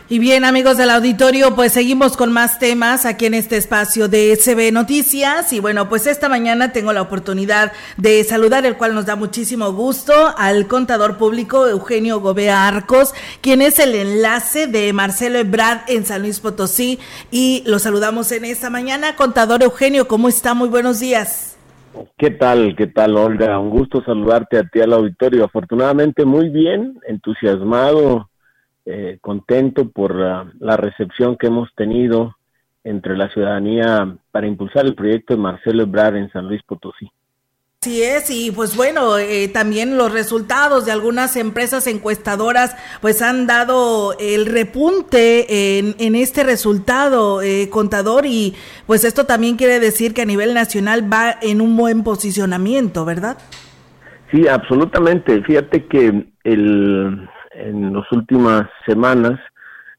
[0.10, 4.38] Y bien, amigos del auditorio, pues seguimos con más temas aquí en este espacio de
[4.38, 5.52] CB Noticias.
[5.52, 9.74] Y bueno, pues esta mañana tengo la oportunidad de saludar, el cual nos da muchísimo
[9.74, 16.06] gusto, al contador público Eugenio Gobea Arcos, quien es el enlace de Marcelo Ebrard en
[16.06, 17.00] San Luis Potosí.
[17.30, 19.18] Y lo saludamos en esta mañana.
[19.18, 20.54] Contador Eugenio, ¿cómo está?
[20.54, 21.58] Muy buenos días.
[22.18, 22.78] ¿Qué tal?
[22.78, 23.60] ¿Qué tal, Olga?
[23.60, 25.44] Un gusto saludarte a ti al auditorio.
[25.44, 28.30] Afortunadamente muy bien, entusiasmado
[28.90, 32.38] eh, contento por la, recepción que hemos tenido
[32.86, 37.12] entre la ciudadanía para impulsar el proyecto de Marcelo Ebrard en San Luis Potosí.
[37.82, 43.46] Así es, y pues bueno, eh, también los resultados de algunas empresas encuestadoras pues han
[43.46, 50.14] dado el repunte en, en este resultado, eh, contador, y pues esto también quiere decir
[50.14, 53.38] que a nivel nacional va en un buen posicionamiento, ¿verdad?
[54.32, 55.44] Sí, absolutamente.
[55.44, 59.40] Fíjate que el, en las últimas semanas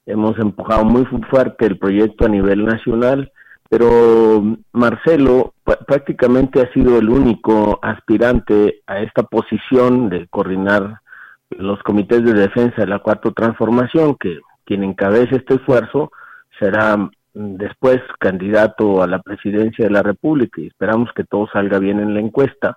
[0.06, 3.30] hemos empujado muy fuerte el proyecto a nivel nacional,
[3.68, 4.42] pero
[4.72, 5.54] Marcelo
[5.86, 11.00] prácticamente ha sido el único aspirante a esta posición de coordinar
[11.50, 16.10] los comités de defensa de la cuarta transformación, que quien encabece este esfuerzo
[16.58, 22.00] será después candidato a la presidencia de la República y esperamos que todo salga bien
[22.00, 22.76] en la encuesta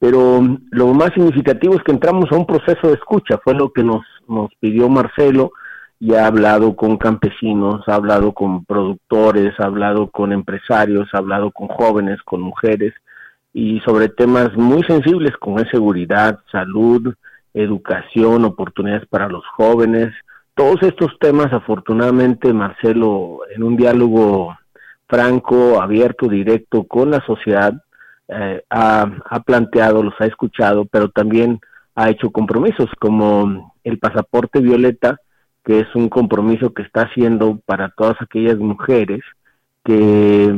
[0.00, 3.84] pero lo más significativo es que entramos a un proceso de escucha, fue lo que
[3.84, 5.52] nos, nos pidió Marcelo,
[6.00, 11.50] y ha hablado con campesinos, ha hablado con productores, ha hablado con empresarios, ha hablado
[11.50, 12.94] con jóvenes, con mujeres,
[13.52, 17.14] y sobre temas muy sensibles como es seguridad, salud,
[17.52, 20.14] educación, oportunidades para los jóvenes.
[20.54, 24.56] Todos estos temas, afortunadamente, Marcelo, en un diálogo
[25.06, 27.74] franco, abierto, directo con la sociedad,
[28.30, 31.60] eh, ha, planteado, los ha escuchado, pero también
[31.94, 35.18] ha hecho compromisos como el pasaporte violeta
[35.64, 39.20] que es un compromiso que está haciendo para todas aquellas mujeres
[39.84, 40.54] que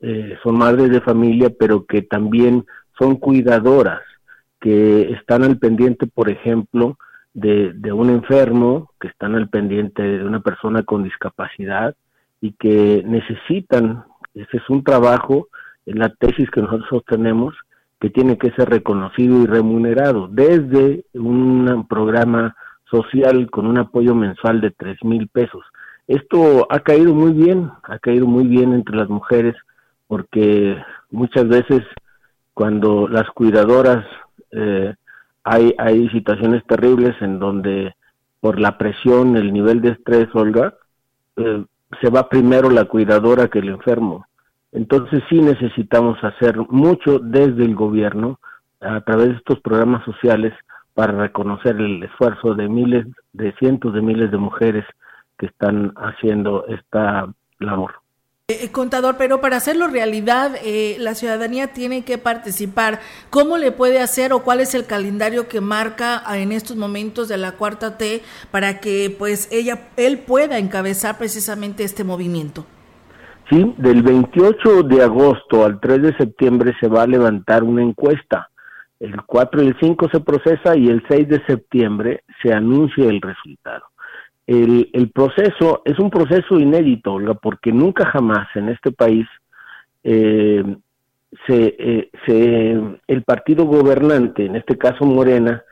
[0.00, 2.64] eh, son madres de familia, pero que también
[2.98, 4.00] son cuidadoras,
[4.60, 6.98] que están al pendiente, por ejemplo,
[7.32, 11.94] de, un enfermo, que están al pendiente de una persona con discapacidad
[12.40, 14.04] y que necesitan,
[14.34, 15.48] ese es un trabajo,
[15.94, 17.54] la tesis que nosotros tenemos,
[18.00, 22.56] que tiene que ser reconocido y remunerado desde un programa
[22.90, 25.64] social con un apoyo mensual de tres mil pesos.
[26.08, 29.54] Esto ha caído muy bien, ha caído muy bien entre las mujeres
[30.08, 30.76] porque
[31.10, 31.82] muchas veces
[32.54, 34.04] cuando las cuidadoras
[34.50, 34.94] eh,
[35.44, 37.94] hay, hay situaciones terribles en donde
[38.40, 40.74] por la presión, el nivel de estrés, Olga,
[41.36, 41.64] eh,
[42.00, 44.26] se va primero la cuidadora que el enfermo.
[44.72, 48.38] Entonces sí necesitamos hacer mucho desde el gobierno
[48.80, 50.54] a través de estos programas sociales
[50.94, 54.84] para reconocer el esfuerzo de miles, de cientos de miles de mujeres
[55.38, 57.28] que están haciendo esta
[57.58, 57.94] labor.
[58.48, 63.00] Eh, eh, contador, pero para hacerlo realidad, eh, la ciudadanía tiene que participar.
[63.30, 67.36] ¿Cómo le puede hacer o cuál es el calendario que marca en estos momentos de
[67.36, 72.66] la cuarta T para que pues ella, él pueda encabezar precisamente este movimiento?
[73.50, 78.48] Sí, del 28 de agosto al 3 de septiembre se va a levantar una encuesta.
[79.00, 83.20] El 4 y el 5 se procesa y el 6 de septiembre se anuncia el
[83.20, 83.82] resultado.
[84.46, 89.26] El, proceso es un proceso inédito, Olga, porque nunca jamás en este país
[90.04, 90.64] eh,
[91.48, 95.62] eh, se, el partido gobernante, en este caso Morena,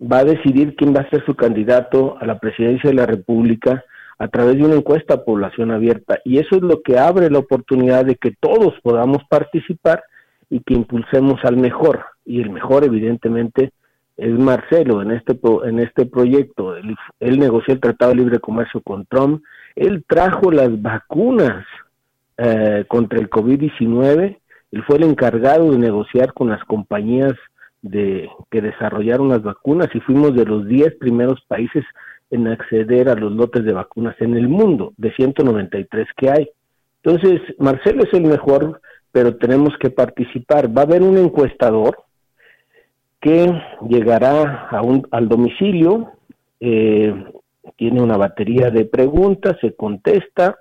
[0.00, 3.84] va a decidir quién va a ser su candidato a la presidencia de la República
[4.20, 6.20] a través de una encuesta a población abierta.
[6.26, 10.04] Y eso es lo que abre la oportunidad de que todos podamos participar
[10.50, 12.04] y que impulsemos al mejor.
[12.26, 13.72] Y el mejor, evidentemente,
[14.18, 16.76] es Marcelo en este, en este proyecto.
[16.76, 19.42] Él, negoció el Tratado de Libre Comercio con Trump,
[19.74, 21.64] él trajo las vacunas
[22.36, 24.36] eh, contra el COVID-19,
[24.72, 27.32] él fue el encargado de negociar con las compañías
[27.80, 31.86] de que desarrollaron las vacunas y fuimos de los 10 primeros países
[32.30, 36.50] en acceder a los lotes de vacunas en el mundo, de 193 que hay.
[37.02, 40.68] Entonces, Marcelo es el mejor, pero tenemos que participar.
[40.76, 42.04] Va a haber un encuestador
[43.20, 43.52] que
[43.88, 46.12] llegará a un, al domicilio,
[46.60, 47.12] eh,
[47.76, 50.58] tiene una batería de preguntas, se contesta,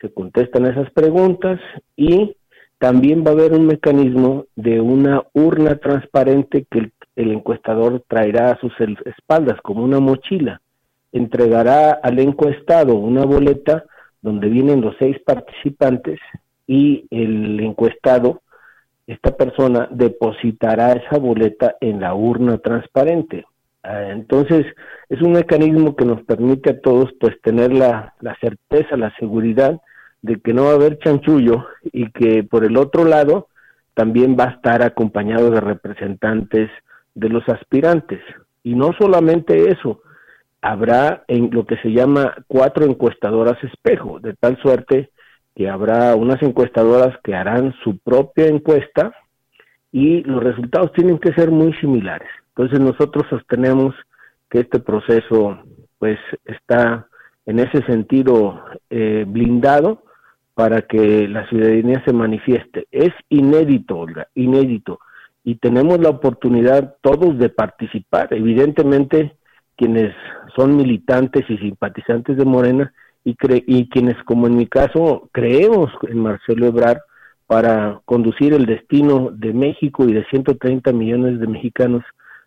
[0.00, 1.60] se contestan esas preguntas
[1.96, 2.36] y
[2.78, 8.60] también va a haber un mecanismo de una urna transparente que el encuestador traerá a
[8.60, 8.72] sus
[9.06, 10.60] espaldas como una mochila
[11.14, 13.84] entregará al encuestado una boleta
[14.20, 16.18] donde vienen los seis participantes
[16.66, 18.42] y el encuestado,
[19.06, 23.46] esta persona, depositará esa boleta en la urna transparente.
[23.84, 24.66] Ah, entonces,
[25.08, 29.80] es un mecanismo que nos permite a todos pues tener la, la certeza, la seguridad
[30.22, 33.48] de que no va a haber chanchullo y que por el otro lado
[33.92, 36.70] también va a estar acompañado de representantes
[37.14, 38.20] de los aspirantes.
[38.64, 40.00] Y no solamente eso,
[40.64, 45.10] habrá en lo que se llama cuatro encuestadoras espejo, de tal suerte
[45.54, 49.12] que habrá unas encuestadoras que harán su propia encuesta
[49.92, 52.30] y los resultados tienen que ser muy similares.
[52.48, 53.94] Entonces nosotros sostenemos
[54.48, 55.58] que este proceso
[55.98, 57.08] pues está
[57.44, 60.02] en ese sentido eh, blindado
[60.54, 62.86] para que la ciudadanía se manifieste.
[62.90, 64.98] Es inédito, Olga, inédito.
[65.44, 68.32] Y tenemos la oportunidad todos de participar.
[68.32, 69.36] Evidentemente,
[69.76, 70.14] quienes
[70.56, 72.92] son militantes y simpatizantes de Morena
[73.24, 76.98] y, y quienes, como en mi caso, creemos en Marcelo Ebrard
[77.46, 82.02] para conducir el destino de México y de 130 millones de mexicanos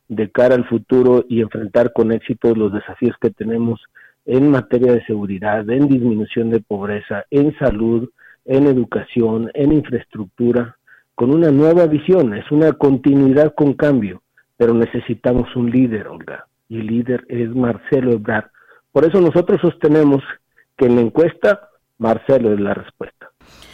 [0.08, 3.82] de cara al futuro y enfrentar con éxito los desafíos que tenemos
[4.26, 8.10] en materia de seguridad, en disminución de pobreza, en salud,
[8.46, 10.78] en educación, en infraestructura,
[11.16, 14.22] con una nueva visión, es una continuidad con cambio,
[14.56, 18.50] pero necesitamos un líder, Olga y el líder es Marcelo Ebrard.
[18.92, 20.24] Por eso nosotros sostenemos
[20.78, 23.32] que en la encuesta Marcelo es la respuesta.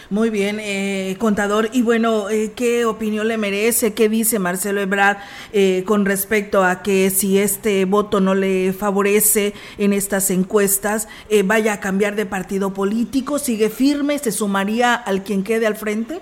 [0.09, 1.69] Muy bien, eh, contador.
[1.73, 3.93] Y bueno, eh, ¿qué opinión le merece?
[3.93, 5.17] ¿Qué dice Marcelo Ebrard
[5.53, 11.07] eh, con respecto a que si este voto no le favorece en estas encuestas,
[11.45, 13.39] vaya a cambiar de partido político?
[13.39, 14.19] ¿Sigue firme?
[14.19, 16.19] ¿Se sumaría al quien quede al frente?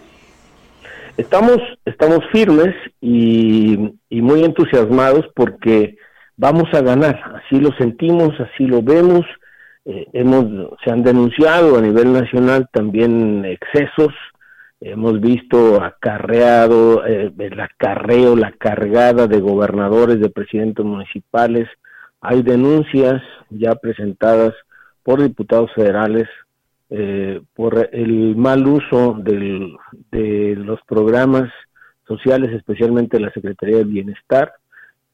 [1.17, 5.97] Estamos, estamos firmes y, y muy entusiasmados porque
[6.41, 9.23] vamos a ganar, así lo sentimos, así lo vemos,
[9.85, 14.11] eh, hemos, se han denunciado a nivel nacional también excesos,
[14.79, 21.67] hemos visto acarreado, eh, el acarreo, la cargada de gobernadores, de presidentes municipales,
[22.21, 23.21] Hay denuncias
[23.51, 24.53] ya presentadas
[25.03, 26.27] por diputados federales
[26.89, 29.75] eh, por el mal uso del,
[30.11, 31.49] de los programas
[32.07, 34.53] sociales, especialmente la Secretaría del Bienestar,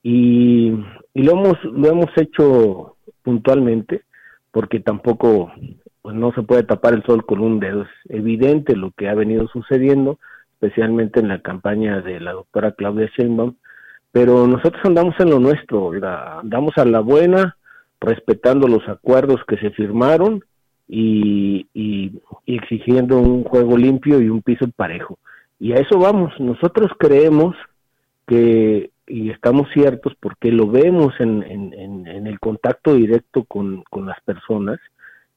[0.09, 0.67] y,
[1.13, 4.03] y, lo hemos lo hemos hecho puntualmente
[4.51, 5.51] porque tampoco
[6.01, 9.13] pues no se puede tapar el sol con un dedo es evidente lo que ha
[9.13, 10.19] venido sucediendo
[10.53, 13.55] especialmente en la campaña de la doctora Claudia Sheinbaum
[14.11, 15.91] pero nosotros andamos en lo nuestro
[16.41, 17.57] andamos a la buena
[17.99, 20.43] respetando los acuerdos que se firmaron
[20.87, 22.11] y, y,
[22.45, 25.17] exigiendo un juego limpio y un piso parejo.
[25.59, 26.31] Y a eso vamos.
[26.39, 27.55] Nosotros creemos
[28.27, 34.19] que, y estamos ciertos porque lo vemos en, en, el contacto directo con, con, las
[34.21, 34.79] personas,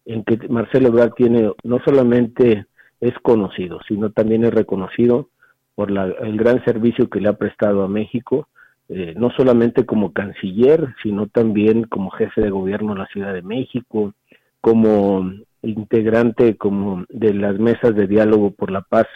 [0.05, 2.67] en que Marcelo Ebrard tiene, no solamente
[3.01, 5.29] es conocido, sino también es reconocido
[5.75, 8.49] por la, el gran servicio que le ha prestado a México,
[8.89, 13.43] eh, no solamente como canciller, sino también como jefe de gobierno de la Ciudad de
[13.43, 14.15] México,
[14.61, 19.07] como integrante como de las mesas de diálogo por la paz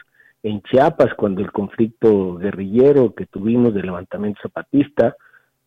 [0.45, 5.17] en Chiapas cuando el conflicto guerrillero que tuvimos del levantamiento zapatista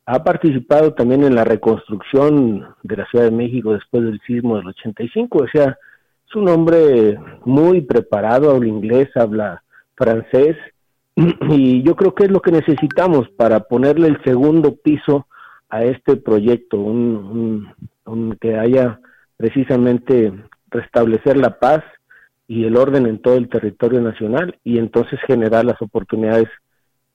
[0.05, 4.67] ha participado también en la reconstrucción de la Ciudad de México después del sismo del
[4.67, 5.78] 85, o sea,
[6.28, 9.63] es un hombre muy preparado, habla inglés, habla
[9.95, 10.55] francés,
[11.15, 15.28] y yo creo que es lo que necesitamos para ponerle el segundo piso
[15.69, 17.73] a este proyecto, un,
[18.39, 18.99] que haya
[19.38, 20.32] precisamente
[20.69, 21.84] restablecer la paz
[22.48, 26.48] y el orden en todo el territorio nacional y entonces generar las oportunidades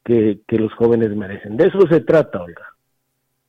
[0.04, 1.56] que, que los jóvenes merecen.
[1.56, 2.72] De eso se trata, Olga.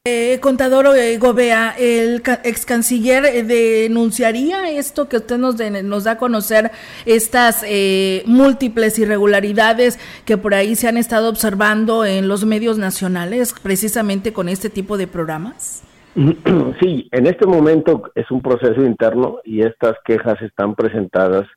[0.06, 5.56] Eh, contador eh, Gobea, el ex canciller eh, denunciaría esto que usted nos,
[5.86, 6.72] nos da a conocer,
[7.06, 13.56] estas eh, múltiples irregularidades que por ahí se han estado observando en los medios nacionales,
[13.64, 15.84] precisamente con este tipo de programas.
[16.82, 21.48] Sí, en este momento es un proceso interno y estas quejas están presentadas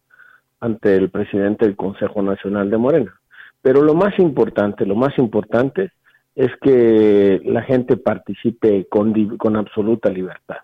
[0.66, 3.20] ante el presidente del Consejo Nacional de Morena.
[3.62, 5.92] Pero lo más importante, lo más importante
[6.34, 10.58] es que la gente participe con, con absoluta libertad.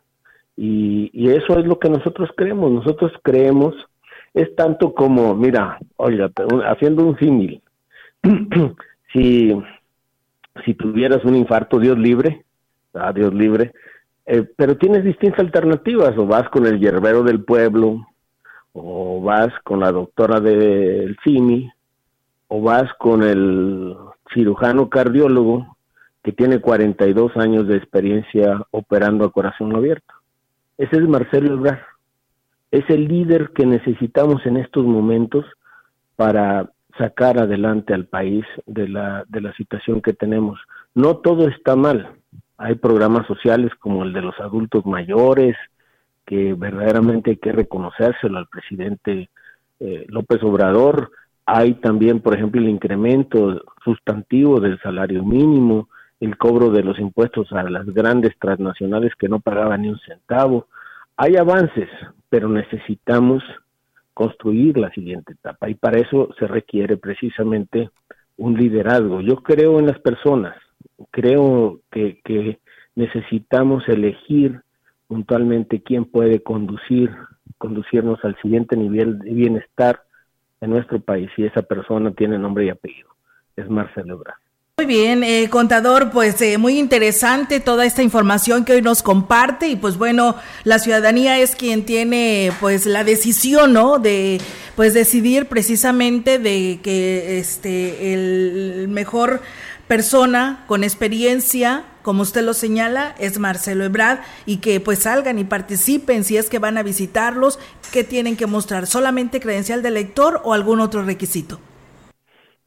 [0.56, 2.70] Y, eso es lo que nosotros creemos.
[2.70, 3.74] Nosotros creemos,
[4.34, 6.30] es tanto como, mira, oiga,
[6.66, 7.62] haciendo un símil,
[9.12, 9.52] si,
[10.64, 12.44] si tuvieras un infarto, Dios libre,
[12.94, 13.72] ah, Dios libre,
[14.26, 18.06] eh, pero tienes distintas alternativas, o vas con el hierbero del pueblo,
[18.72, 21.70] o vas con la doctora del CIMI,
[22.48, 23.96] o vas con el
[24.32, 25.76] cirujano cardiólogo
[26.22, 30.14] que tiene 42 años de experiencia operando a corazón abierto.
[30.78, 31.80] Ese es Marcelo Ebrard.
[32.70, 35.44] Es el líder que necesitamos en estos momentos
[36.16, 40.60] para sacar adelante al país de la, de la situación que tenemos.
[40.94, 42.16] No todo está mal.
[42.56, 45.56] Hay programas sociales como el de los adultos mayores,
[46.26, 49.28] que verdaderamente hay que reconocérselo al presidente
[49.80, 51.10] eh, López Obrador.
[51.44, 55.88] Hay también, por ejemplo, el incremento sustantivo del salario mínimo,
[56.20, 60.68] el cobro de los impuestos a las grandes transnacionales que no pagaban ni un centavo.
[61.16, 61.88] Hay avances,
[62.28, 63.42] pero necesitamos
[64.14, 67.90] construir la siguiente etapa y para eso se requiere precisamente
[68.36, 69.20] un liderazgo.
[69.20, 70.54] Yo creo en las personas,
[71.10, 72.60] creo que, que
[72.94, 74.60] necesitamos elegir
[75.12, 77.10] puntualmente quién puede conducir,
[77.58, 80.04] conducirnos al siguiente nivel de bienestar
[80.62, 83.10] en nuestro país y esa persona tiene nombre y apellido.
[83.54, 84.38] Es Marcelo Ebrard.
[84.78, 89.68] Muy bien, eh, contador, pues eh, muy interesante toda esta información que hoy nos comparte
[89.68, 90.34] y pues bueno,
[90.64, 93.98] la ciudadanía es quien tiene pues la decisión, ¿no?
[93.98, 94.40] De
[94.74, 99.42] pues decidir precisamente de que este el mejor
[99.88, 105.44] persona con experiencia, como usted lo señala, es Marcelo Ebrard y que pues salgan y
[105.44, 107.58] participen si es que van a visitarlos,
[107.92, 108.86] ¿qué tienen que mostrar?
[108.86, 111.60] ¿Solamente credencial de lector o algún otro requisito?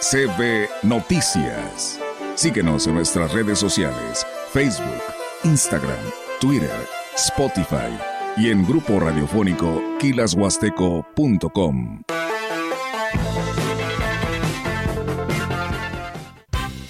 [0.00, 1.98] CB Noticias.
[2.36, 5.02] Síguenos en nuestras redes sociales, Facebook,
[5.42, 5.98] Instagram,
[6.40, 6.86] Twitter,
[7.16, 7.98] Spotify
[8.36, 12.02] y en grupo radiofónico kilashuasteco.com.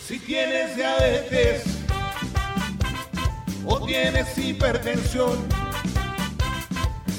[0.06, 1.64] Si tienes diabetes
[3.64, 5.38] o tienes hipertensión,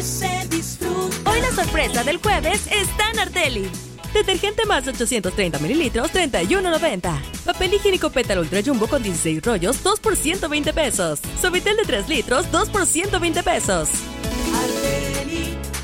[0.00, 1.26] 481-113-9892.
[1.26, 3.70] Hoy la sorpresa del jueves está en Arteli.
[4.14, 7.20] Detergente más 830 mililitros, 31.90.
[7.44, 11.20] Papel higiénico pétalo ultra jumbo con 16 rollos, 2 por 120 pesos.
[11.40, 13.88] Sobitel de 3 litros, 2 por 120 pesos.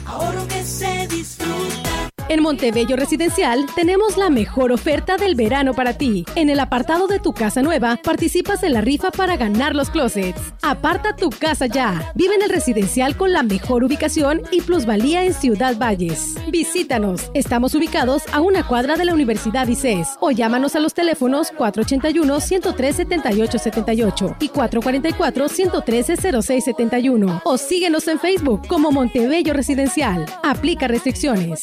[0.07, 0.96] ahorro que se.
[2.29, 6.25] En Montebello Residencial tenemos la mejor oferta del verano para ti.
[6.35, 10.41] En el apartado de tu casa nueva, participas en la rifa para ganar los closets.
[10.61, 12.11] Aparta tu casa ya.
[12.17, 16.35] Vive en el residencial con la mejor ubicación y plusvalía en Ciudad Valles.
[16.51, 17.31] Visítanos.
[17.33, 24.37] Estamos ubicados a una cuadra de la Universidad ICES o llámanos a los teléfonos 481-103-7878
[24.41, 30.27] y 444-113-0671 o síguenos en Facebook como Montebello Residencial.
[30.43, 31.63] Aplica restricciones.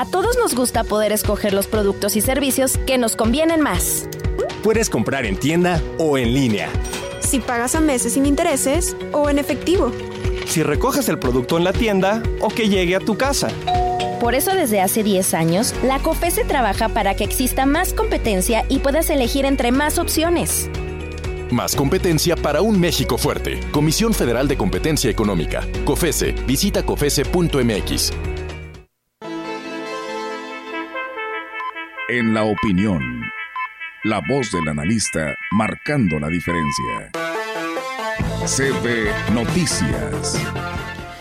[0.00, 4.08] A todos nos gusta poder escoger los productos y servicios que nos convienen más.
[4.62, 6.70] Puedes comprar en tienda o en línea.
[7.20, 9.92] Si pagas a meses sin intereses o en efectivo.
[10.46, 13.48] Si recoges el producto en la tienda o que llegue a tu casa.
[14.20, 18.78] Por eso desde hace 10 años, la COFESE trabaja para que exista más competencia y
[18.78, 20.70] puedas elegir entre más opciones.
[21.50, 23.60] Más competencia para un México fuerte.
[23.70, 25.68] Comisión Federal de Competencia Económica.
[25.84, 26.32] COFESE.
[26.46, 28.12] Visita COFESE.mx.
[32.12, 33.22] En la opinión,
[34.02, 37.12] la voz del analista marcando la diferencia.
[38.46, 40.34] CB Noticias.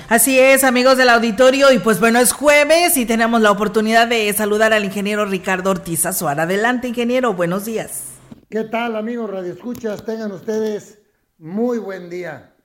[0.07, 4.33] Así es, amigos del auditorio, y pues bueno, es jueves y tenemos la oportunidad de
[4.33, 6.43] saludar al ingeniero Ricardo Ortiz Azuara.
[6.43, 8.15] Adelante, ingeniero, buenos días.
[8.49, 10.03] ¿Qué tal, amigos Radio Escuchas?
[10.03, 11.03] Tengan ustedes
[11.37, 12.55] muy buen día.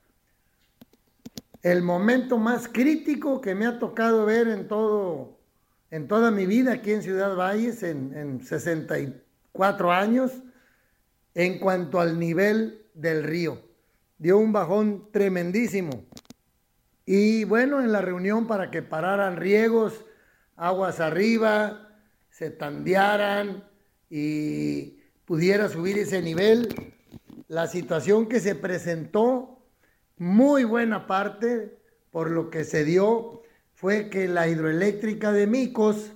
[1.61, 5.34] El momento más crítico que me ha tocado ver en todo
[5.95, 10.43] en toda mi vida aquí en Ciudad Valles, en, 64 años,
[11.33, 13.61] en cuanto al nivel del río.
[14.17, 16.03] Dio un bajón tremendísimo.
[17.05, 20.03] Y bueno, en la reunión para que pararan riegos,
[20.57, 21.87] aguas arriba,
[22.29, 23.63] se tandearan
[24.09, 26.93] y pudiera subir ese nivel,
[27.47, 29.65] la situación que se presentó,
[30.17, 31.79] muy buena parte
[32.11, 33.43] por lo que se dio
[33.85, 36.11] fue que la hidroeléctrica de Micos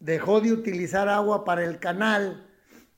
[0.00, 2.50] dejó de utilizar agua para el canal,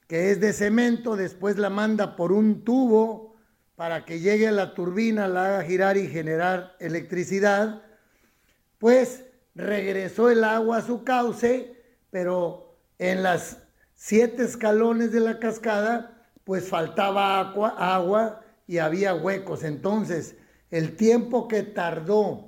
[0.07, 3.37] que es de cemento, después la manda por un tubo
[3.77, 7.83] para que llegue a la turbina, la haga girar y generar electricidad,
[8.79, 11.77] pues regresó el agua a su cauce,
[12.11, 13.59] pero en las
[13.93, 19.65] siete escalones de la cascada, pues faltaba agua, agua y había huecos.
[19.65, 20.35] Entonces,
[20.71, 22.48] el tiempo que tardó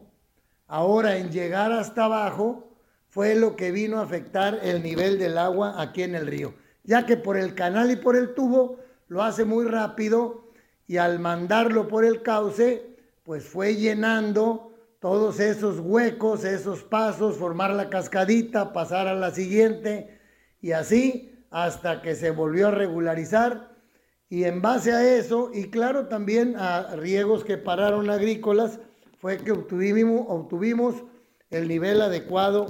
[0.70, 2.68] ahora en llegar hasta abajo
[3.08, 6.54] fue lo que vino a afectar el nivel del agua aquí en el río,
[6.84, 10.44] ya que por el canal y por el tubo lo hace muy rápido
[10.86, 17.72] y al mandarlo por el cauce, pues fue llenando todos esos huecos, esos pasos, formar
[17.72, 20.20] la cascadita, pasar a la siguiente
[20.60, 23.70] y así hasta que se volvió a regularizar.
[24.28, 28.78] Y en base a eso, y claro también a riegos que pararon agrícolas,
[29.20, 31.04] fue que obtuvimos,
[31.50, 32.66] el nivel adecuado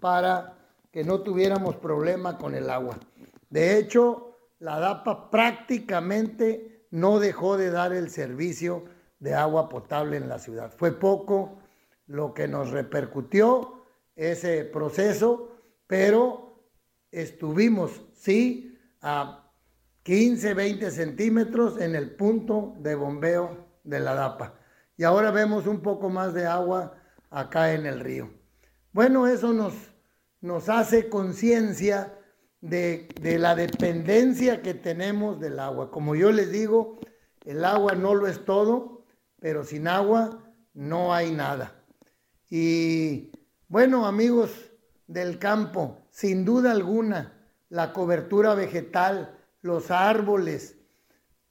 [0.00, 0.56] para
[0.90, 2.98] que no tuviéramos problema con el agua.
[3.50, 8.84] De hecho, la DAPA prácticamente no dejó de dar el servicio
[9.18, 10.72] de agua potable en la ciudad.
[10.76, 11.58] Fue poco
[12.06, 13.84] lo que nos repercutió
[14.16, 16.64] ese proceso, pero
[17.10, 19.52] estuvimos, sí, a
[20.02, 24.59] 15, 20 centímetros en el punto de bombeo de la DAPA.
[25.00, 26.92] Y ahora vemos un poco más de agua
[27.30, 28.30] acá en el río.
[28.92, 29.72] Bueno, eso nos,
[30.42, 32.18] nos hace conciencia
[32.60, 35.90] de, de, la dependencia que tenemos del agua.
[35.90, 37.00] Como yo les digo,
[37.46, 39.06] el agua no lo es todo,
[39.40, 41.82] pero sin agua no hay nada.
[42.50, 43.32] Y
[43.68, 44.50] bueno, amigos
[45.06, 47.40] del campo, sin duda alguna,
[47.70, 50.76] la cobertura vegetal, los árboles,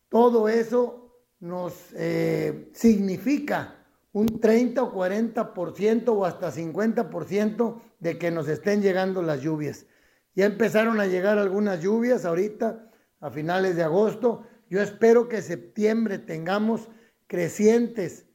[0.08, 1.09] todo eso
[1.40, 3.76] nos eh, significa
[4.12, 9.86] un 30 o 40% o hasta 50% de que nos estén llegando las lluvias.
[10.36, 14.44] Ya empezaron a llegar algunas lluvias ahorita, a finales de agosto.
[14.70, 16.90] Yo espero que septiembre tengamos
[17.28, 18.26] crecientes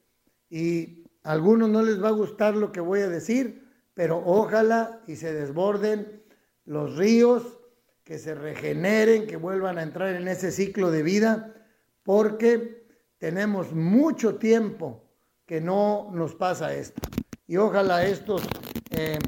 [0.50, 5.00] y a algunos no les va a gustar lo que voy a decir, pero ojalá
[5.06, 6.22] y se desborden
[6.64, 7.60] los ríos,
[8.04, 11.54] que se regeneren, que vuelvan a entrar en ese ciclo de vida,
[12.02, 12.83] porque
[13.24, 15.02] tenemos mucho tiempo
[15.46, 17.00] que no nos pasa esto.
[17.46, 18.42] Y ojalá estos
[18.90, 19.18] eh,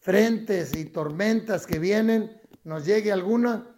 [0.00, 3.72] frentes y tormentas que vienen nos llegue alguna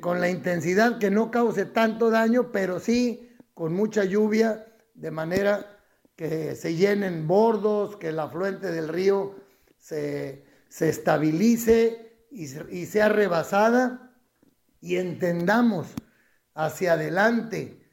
[0.00, 4.64] con la intensidad que no cause tanto daño, pero sí con mucha lluvia,
[4.94, 5.76] de manera
[6.14, 9.34] que se llenen bordos, que la afluente del río
[9.76, 12.46] se, se estabilice y,
[12.86, 14.14] sea rebasada
[14.80, 15.88] y entendamos
[16.54, 17.83] hacia adelante,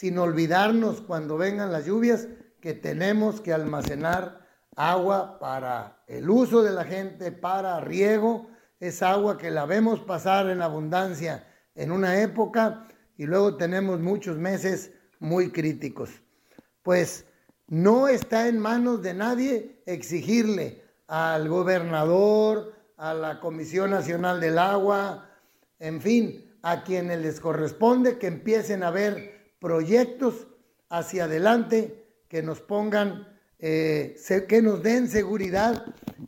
[0.00, 2.26] sin olvidarnos cuando vengan las lluvias,
[2.58, 8.48] que tenemos que almacenar agua para el uso de la gente, para riego,
[8.78, 12.88] es agua que la vemos pasar en abundancia en una época
[13.18, 16.08] y luego tenemos muchos meses muy críticos.
[16.82, 17.26] Pues
[17.68, 25.28] no está en manos de nadie exigirle al gobernador, a la Comisión Nacional del Agua,
[25.78, 30.48] en fin, a quienes les corresponde que empiecen a ver proyectos
[30.88, 34.16] hacia adelante que nos pongan, eh,
[34.48, 35.84] que nos den seguridad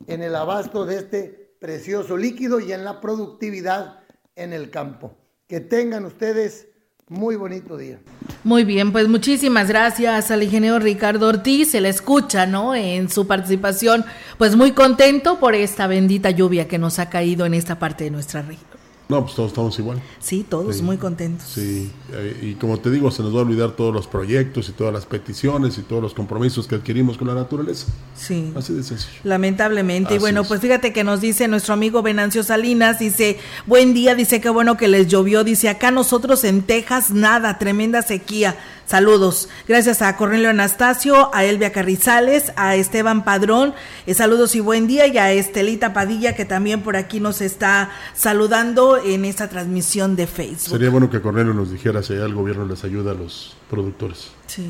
[0.07, 3.99] en el abasto de este precioso líquido y en la productividad
[4.35, 5.17] en el campo.
[5.47, 6.67] Que tengan ustedes
[7.07, 7.99] muy bonito día.
[8.43, 11.71] Muy bien, pues muchísimas gracias al ingeniero Ricardo Ortiz.
[11.71, 12.75] Se le escucha, ¿no?
[12.75, 14.03] En su participación,
[14.37, 18.11] pues muy contento por esta bendita lluvia que nos ha caído en esta parte de
[18.11, 18.72] nuestra región.
[19.13, 20.01] No, pues todos estamos igual.
[20.19, 21.47] Sí, todos muy contentos.
[21.47, 24.71] Sí, eh, y como te digo, se nos va a olvidar todos los proyectos y
[24.71, 27.85] todas las peticiones y todos los compromisos que adquirimos con la naturaleza.
[28.15, 28.51] Sí.
[28.55, 29.19] Así de sencillo.
[29.23, 30.15] Lamentablemente.
[30.15, 33.37] y bueno, pues fíjate que nos dice nuestro amigo Venancio Salinas, dice,
[33.67, 38.01] buen día, dice que bueno que les llovió, dice, acá nosotros en Texas nada, tremenda
[38.01, 38.57] sequía.
[38.85, 39.49] Saludos.
[39.67, 43.73] Gracias a Cornelio Anastasio, a Elvia Carrizales, a Esteban Padrón.
[44.05, 45.07] Eh, saludos y buen día.
[45.07, 50.27] Y a Estelita Padilla, que también por aquí nos está saludando en esta transmisión de
[50.27, 50.71] Facebook.
[50.71, 54.31] Sería bueno que Cornelio nos dijera si el gobierno les ayuda a los productores.
[54.47, 54.69] Sí.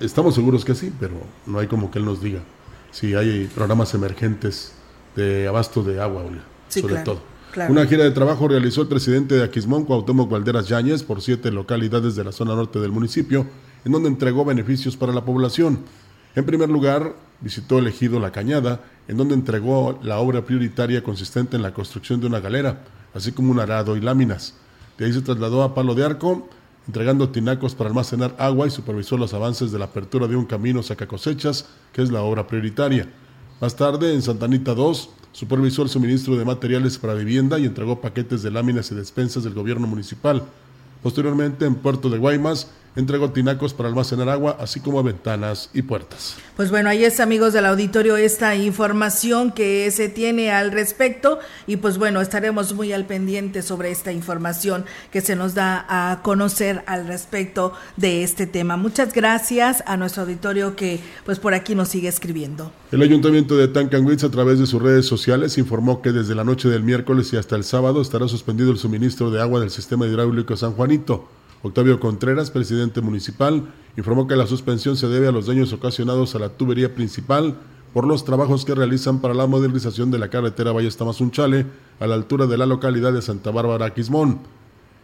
[0.00, 1.14] Estamos seguros que sí, pero
[1.46, 2.40] no hay como que él nos diga
[2.90, 4.72] si hay programas emergentes
[5.16, 6.24] de abasto de agua,
[6.68, 7.20] sobre todo.
[7.68, 12.14] Una gira de trabajo realizó el presidente de Aquismón, Cuauhtémoc Valderas Yáñez, por siete localidades
[12.14, 13.44] de la zona norte del municipio,
[13.84, 15.80] en donde entregó beneficios para la población.
[16.36, 21.56] En primer lugar, visitó el ejido La Cañada, en donde entregó la obra prioritaria consistente
[21.56, 22.84] en la construcción de una galera,
[23.14, 24.54] así como un arado y láminas.
[24.96, 26.48] De ahí se trasladó a Palo de Arco,
[26.86, 30.84] entregando tinacos para almacenar agua y supervisó los avances de la apertura de un camino
[30.84, 33.08] saca cosechas, que es la obra prioritaria.
[33.60, 38.42] Más tarde, en Santanita 2, supervisó el suministro de materiales para vivienda y entregó paquetes
[38.42, 40.44] de láminas y despensas del gobierno municipal.
[41.02, 46.36] Posteriormente, en Puerto de Guaymas, entregó tinacos para almacenar agua, así como ventanas y puertas.
[46.56, 51.76] Pues bueno, ahí es amigos del auditorio esta información que se tiene al respecto y
[51.76, 56.82] pues bueno, estaremos muy al pendiente sobre esta información que se nos da a conocer
[56.86, 58.76] al respecto de este tema.
[58.76, 62.72] Muchas gracias a nuestro auditorio que pues por aquí nos sigue escribiendo.
[62.92, 66.68] El Ayuntamiento de Tancanwitz a través de sus redes sociales informó que desde la noche
[66.68, 70.56] del miércoles y hasta el sábado estará suspendido el suministro de agua del sistema hidráulico
[70.56, 71.28] San Juanito.
[71.62, 76.38] Octavio Contreras, presidente municipal, informó que la suspensión se debe a los daños ocasionados a
[76.38, 77.56] la tubería principal
[77.92, 81.66] por los trabajos que realizan para la modernización de la carretera Valle Tamazunchale
[81.98, 84.38] a la altura de la localidad de Santa Bárbara, Quismón.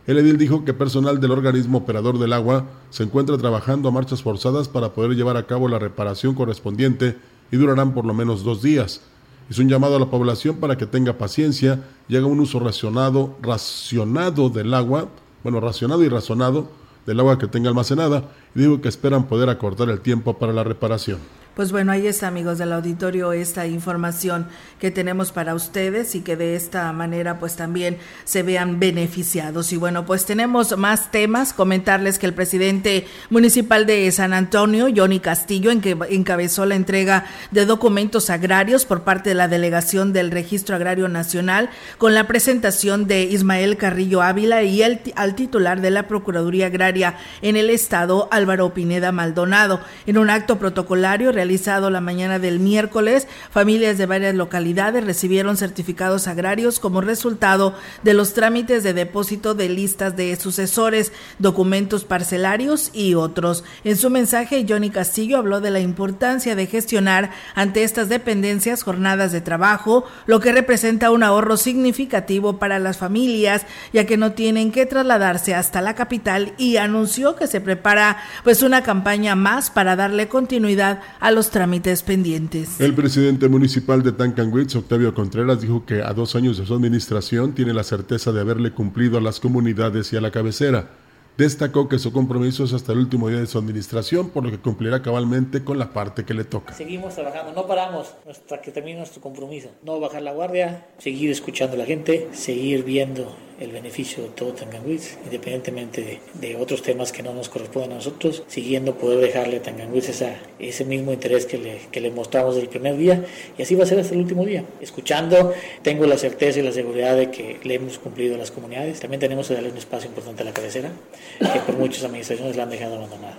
[0.07, 4.23] El edil dijo que personal del organismo operador del agua se encuentra trabajando a marchas
[4.23, 7.19] forzadas para poder llevar a cabo la reparación correspondiente
[7.51, 9.03] y durarán por lo menos dos días.
[9.51, 13.37] Hizo un llamado a la población para que tenga paciencia y haga un uso racionado,
[13.43, 15.09] racionado del agua,
[15.47, 16.67] bueno, racionado y razonado
[17.07, 20.65] del agua que tenga almacenada, y dijo que esperan poder acortar el tiempo para la
[20.65, 21.21] reparación.
[21.57, 24.47] Pues bueno, ahí está, amigos del auditorio, esta información
[24.79, 29.73] que tenemos para ustedes y que de esta manera pues también se vean beneficiados.
[29.73, 31.55] Y bueno, pues tenemos más temas.
[31.55, 37.25] Comentarles que el presidente municipal de San Antonio, Johnny Castillo, en que encabezó la entrega
[37.53, 43.07] de documentos agrarios por parte de la delegación del Registro Agrario Nacional con la presentación
[43.07, 48.29] de Ismael Carrillo Ávila y el, al titular de la Procuraduría Agraria en el Estado,
[48.31, 54.35] Álvaro Pineda Maldonado, en un acto protocolario realizado la mañana del miércoles, familias de varias
[54.35, 61.13] localidades recibieron certificados agrarios como resultado de los trámites de depósito de listas de sucesores,
[61.39, 63.65] documentos parcelarios y otros.
[63.85, 69.33] En su mensaje, Johnny Castillo habló de la importancia de gestionar ante estas dependencias jornadas
[69.33, 74.73] de trabajo, lo que representa un ahorro significativo para las familias, ya que no tienen
[74.73, 79.97] que trasladarse hasta la capital y anunció que se prepara pues una campaña más para
[79.97, 82.81] darle continuidad a los trámites pendientes.
[82.81, 87.55] El presidente municipal de Tancanwitz, Octavio Contreras, dijo que a dos años de su administración
[87.55, 90.89] tiene la certeza de haberle cumplido a las comunidades y a la cabecera.
[91.37, 94.59] Destacó que su compromiso es hasta el último día de su administración, por lo que
[94.59, 96.73] cumplirá cabalmente con la parte que le toca.
[96.73, 99.69] Seguimos trabajando, no paramos hasta que termine nuestro compromiso.
[99.85, 104.53] No bajar la guardia, seguir escuchando a la gente, seguir viendo el beneficio de todo
[104.53, 109.63] Tanganwitz, independientemente de, otros temas que no nos corresponden a nosotros, siguiendo poder dejarle a
[109.63, 110.11] Tanganwitz
[110.59, 113.25] ese mismo interés que le, que le mostramos desde el primer día
[113.59, 114.65] y así va a ser hasta el último día.
[114.81, 115.53] Escuchando,
[115.83, 119.01] tengo la certeza y la seguridad de que le hemos cumplido a las comunidades.
[119.01, 120.91] También tenemos que darle un espacio importante a la cabecera,
[121.39, 123.37] que por muchas administraciones la han dejado abandonada.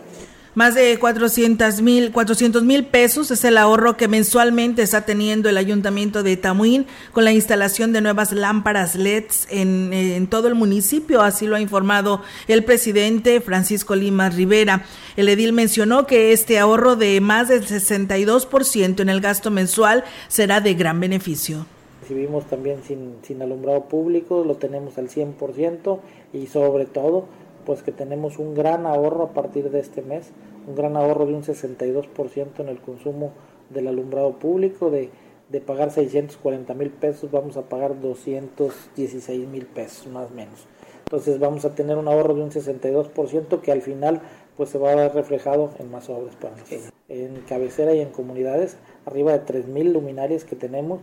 [0.58, 5.58] Más de 400 mil 400 mil pesos es el ahorro que mensualmente está teniendo el
[5.58, 11.22] ayuntamiento de Tamuín con la instalación de nuevas lámparas LEDs en, en todo el municipio,
[11.22, 14.84] así lo ha informado el presidente Francisco Lima Rivera.
[15.16, 20.60] El edil mencionó que este ahorro de más del 62% en el gasto mensual será
[20.60, 21.68] de gran beneficio.
[22.02, 26.00] Recibimos también sin, sin alumbrado público, lo tenemos al 100%
[26.34, 27.28] y sobre todo
[27.68, 30.32] pues que tenemos un gran ahorro a partir de este mes,
[30.70, 33.34] un gran ahorro de un 62% en el consumo
[33.70, 35.10] del alumbrado público, de,
[35.50, 40.66] de pagar 640 mil pesos vamos a pagar 216 mil pesos, más o menos.
[41.08, 44.22] Entonces vamos a tener un ahorro de un 62% que al final
[44.56, 46.94] pues se va a ver reflejado en más obras para nosotros.
[47.10, 51.02] En cabecera y en comunidades, arriba de 3 mil luminarias que tenemos,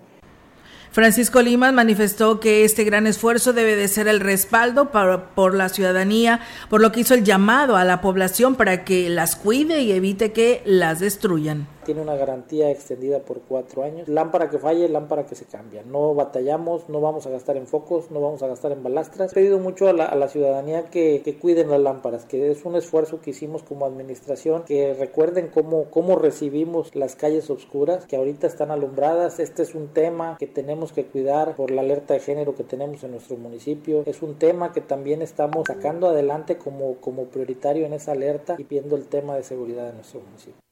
[0.95, 6.39] Francisco Limas manifestó que este gran esfuerzo debe de ser el respaldo por la ciudadanía,
[6.71, 10.31] por lo que hizo el llamado a la población para que las cuide y evite
[10.31, 14.09] que las destruyan tiene una garantía extendida por cuatro años.
[14.09, 15.83] Lámpara que falle, lámpara que se cambia.
[15.83, 19.33] No batallamos, no vamos a gastar en focos, no vamos a gastar en balastras.
[19.33, 23.31] He pedido mucho a la, ciudadanía que, cuiden las lámparas, que es un esfuerzo que
[23.31, 29.39] hicimos como administración, que recuerden cómo, recibimos las calles oscuras, que ahorita están alumbradas.
[29.39, 33.05] Este es un tema que tenemos que cuidar por la alerta de género que tenemos
[33.05, 34.03] en nuestro municipio.
[34.07, 38.65] Es un tema que también estamos sacando adelante como, como prioritario en esa alerta y
[38.65, 40.65] viendo el tema de seguridad de nuestro municipio.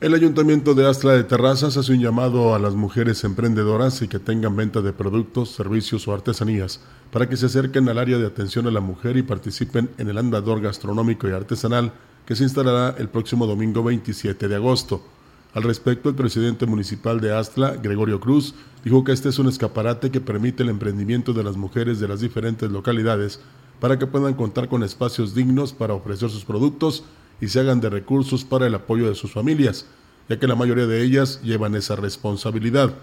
[0.00, 4.18] El Ayuntamiento de Astla de Terrazas hace un llamado a las mujeres emprendedoras y que
[4.18, 6.80] tengan venta de productos, servicios o artesanías
[7.12, 10.16] para que se acerquen al área de atención a la mujer y participen en el
[10.16, 11.92] andador gastronómico y artesanal
[12.24, 15.04] que se instalará el próximo domingo 27 de agosto.
[15.52, 20.10] Al respecto, el presidente municipal de Astla, Gregorio Cruz, dijo que este es un escaparate
[20.10, 23.38] que permite el emprendimiento de las mujeres de las diferentes localidades
[23.80, 27.04] para que puedan contar con espacios dignos para ofrecer sus productos
[27.40, 29.86] y se hagan de recursos para el apoyo de sus familias,
[30.28, 32.94] ya que la mayoría de ellas llevan esa responsabilidad.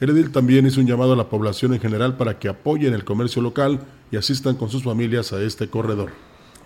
[0.00, 3.04] El edil también hizo un llamado a la población en general para que apoyen el
[3.04, 3.80] comercio local
[4.10, 6.10] y asistan con sus familias a este corredor.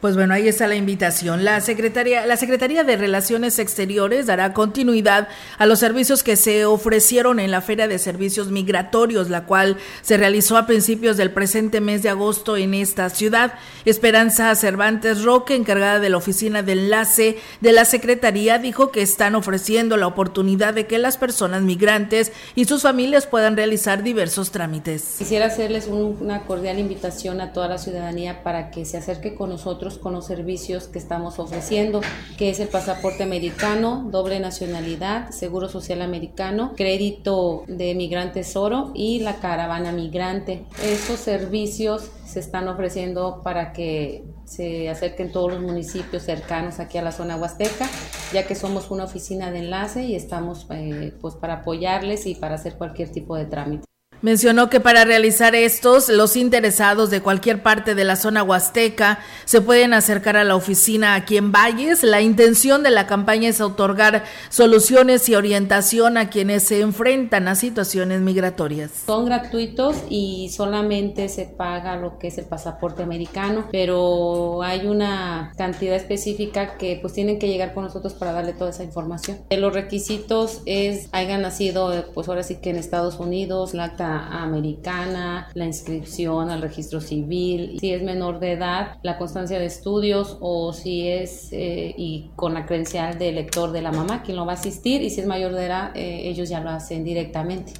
[0.04, 1.46] Pues bueno, ahí está la invitación.
[1.46, 7.40] La Secretaría, la Secretaría de Relaciones Exteriores dará continuidad a los servicios que se ofrecieron
[7.40, 12.02] en la Feria de Servicios Migratorios, la cual se realizó a principios del presente mes
[12.02, 13.54] de agosto en esta ciudad.
[13.86, 19.34] Esperanza Cervantes Roque, encargada de la oficina de enlace de la Secretaría, dijo que están
[19.34, 25.14] ofreciendo la oportunidad de que las personas migrantes y sus familias puedan realizar diversos trámites.
[25.16, 29.93] Quisiera hacerles una cordial invitación a toda la ciudadanía para que se acerque con nosotros
[29.98, 32.00] con los servicios que estamos ofreciendo,
[32.36, 39.20] que es el pasaporte americano, doble nacionalidad, seguro social americano, crédito de migrantes oro y
[39.20, 40.64] la caravana migrante.
[40.82, 47.02] Estos servicios se están ofreciendo para que se acerquen todos los municipios cercanos aquí a
[47.02, 47.88] la zona huasteca,
[48.32, 52.56] ya que somos una oficina de enlace y estamos eh, pues para apoyarles y para
[52.56, 53.93] hacer cualquier tipo de trámite.
[54.24, 59.60] Mencionó que para realizar estos, los interesados de cualquier parte de la zona huasteca se
[59.60, 62.02] pueden acercar a la oficina aquí en Valles.
[62.02, 67.54] La intención de la campaña es otorgar soluciones y orientación a quienes se enfrentan a
[67.54, 68.92] situaciones migratorias.
[69.04, 75.52] Son gratuitos y solamente se paga lo que es el pasaporte americano, pero hay una
[75.58, 79.40] cantidad específica que pues tienen que llegar con nosotros para darle toda esa información.
[79.50, 83.74] Los requisitos es hayan nacido pues ahora sí que en Estados Unidos,
[84.18, 90.38] americana, la inscripción al registro civil, si es menor de edad, la constancia de estudios
[90.40, 94.46] o si es eh, y con la credencial de elector de la mamá quien lo
[94.46, 97.72] va a asistir y si es mayor de edad eh, ellos ya lo hacen directamente.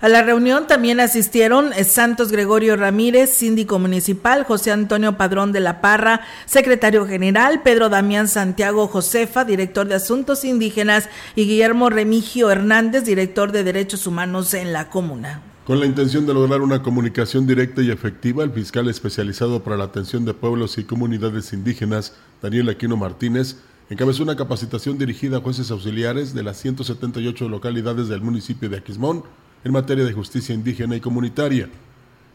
[0.00, 5.58] A la reunión también asistieron eh, Santos Gregorio Ramírez, síndico municipal, José Antonio Padrón de
[5.58, 12.48] la Parra, secretario general, Pedro Damián Santiago Josefa, director de Asuntos Indígenas, y Guillermo Remigio
[12.48, 15.42] Hernández, director de Derechos Humanos en la comuna.
[15.68, 19.84] Con la intención de lograr una comunicación directa y efectiva, el fiscal especializado para la
[19.84, 23.56] atención de pueblos y comunidades indígenas, Daniel Aquino Martínez,
[23.90, 29.24] encabezó una capacitación dirigida a jueces auxiliares de las 178 localidades del municipio de Aquismón
[29.62, 31.68] en materia de justicia indígena y comunitaria.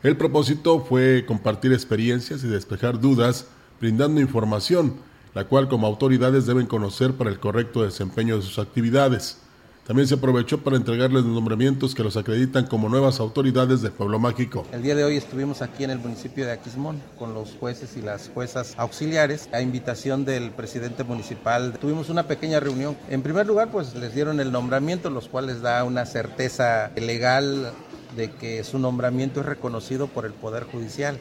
[0.03, 3.47] El propósito fue compartir experiencias y despejar dudas,
[3.81, 4.93] brindando información,
[5.33, 9.42] la cual como autoridades deben conocer para el correcto desempeño de sus actividades.
[9.85, 14.65] También se aprovechó para entregarles nombramientos que los acreditan como nuevas autoridades del pueblo mágico.
[14.71, 18.01] El día de hoy estuvimos aquí en el municipio de Aquismón con los jueces y
[18.01, 19.49] las juezas auxiliares.
[19.51, 22.95] A invitación del presidente municipal tuvimos una pequeña reunión.
[23.09, 27.73] En primer lugar, pues les dieron el nombramiento, los cuales da una certeza legal
[28.15, 31.19] de que su nombramiento es reconocido por el Poder Judicial.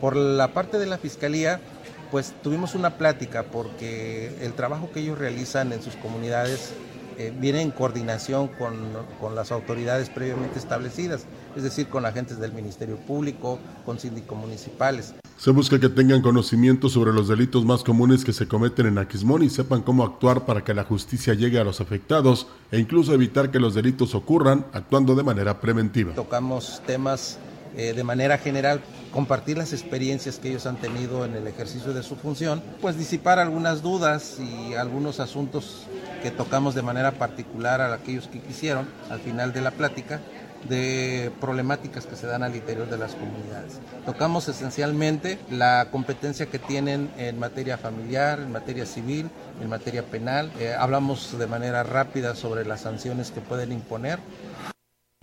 [0.00, 1.60] Por la parte de la Fiscalía,
[2.12, 6.72] pues tuvimos una plática porque el trabajo que ellos realizan en sus comunidades
[7.20, 8.74] eh, viene en coordinación con,
[9.20, 15.14] con, las autoridades previamente establecidas, es decir, con agentes del Ministerio Público, con síndicos municipales.
[15.36, 19.42] Se busca que tengan conocimiento sobre los delitos más comunes que se cometen en Aquismón
[19.42, 23.50] y sepan cómo actuar para que la justicia llegue a los afectados e incluso evitar
[23.50, 26.14] que los delitos ocurran actuando de manera preventiva.
[26.14, 27.38] Tocamos temas
[27.76, 28.80] eh, de manera general
[29.12, 33.38] compartir las experiencias que ellos han tenido en el ejercicio de su función, pues disipar
[33.38, 35.86] algunas dudas y algunos asuntos
[36.22, 40.20] que tocamos de manera particular a aquellos que quisieron al final de la plática
[40.68, 43.80] de problemáticas que se dan al interior de las comunidades.
[44.04, 49.30] Tocamos esencialmente la competencia que tienen en materia familiar, en materia civil,
[49.62, 50.52] en materia penal.
[50.60, 54.18] Eh, hablamos de manera rápida sobre las sanciones que pueden imponer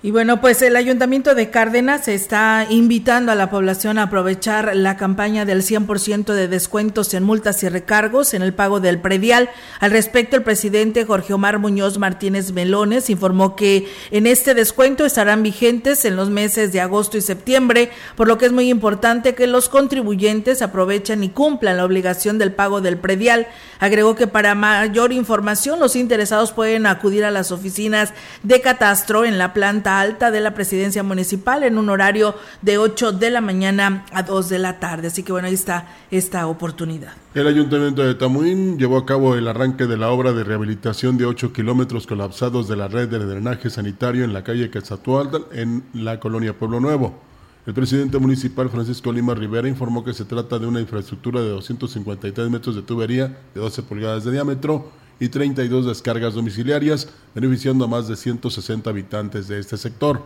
[0.04, 4.96] y bueno, pues el Ayuntamiento de Cárdenas está invitando a la población a aprovechar la
[4.96, 9.50] campaña del 100% de descuentos en multas y recargos en el pago del predial.
[9.80, 15.42] Al respecto, el presidente Jorge Omar Muñoz Martínez Melones informó que en este descuento estarán
[15.42, 19.48] vigentes en los meses de agosto y septiembre, por lo que es muy importante que
[19.48, 23.48] los contribuyentes aprovechen y cumplan la obligación del pago del predial.
[23.80, 29.40] Agregó que para mayor información los interesados pueden acudir a las oficinas de catastro en
[29.40, 34.06] la planta alta de la presidencia municipal en un horario de 8 de la mañana
[34.12, 35.08] a 2 de la tarde.
[35.08, 37.14] Así que bueno, ahí está esta oportunidad.
[37.34, 41.26] El ayuntamiento de Tamuín llevó a cabo el arranque de la obra de rehabilitación de
[41.26, 46.20] 8 kilómetros colapsados de la red de drenaje sanitario en la calle Quetzalcoatl en la
[46.20, 47.28] colonia Pueblo Nuevo.
[47.68, 52.50] El presidente municipal Francisco Lima Rivera informó que se trata de una infraestructura de 253
[52.50, 54.90] metros de tubería de 12 pulgadas de diámetro
[55.20, 60.22] y 32 descargas domiciliarias, beneficiando a más de 160 habitantes de este sector.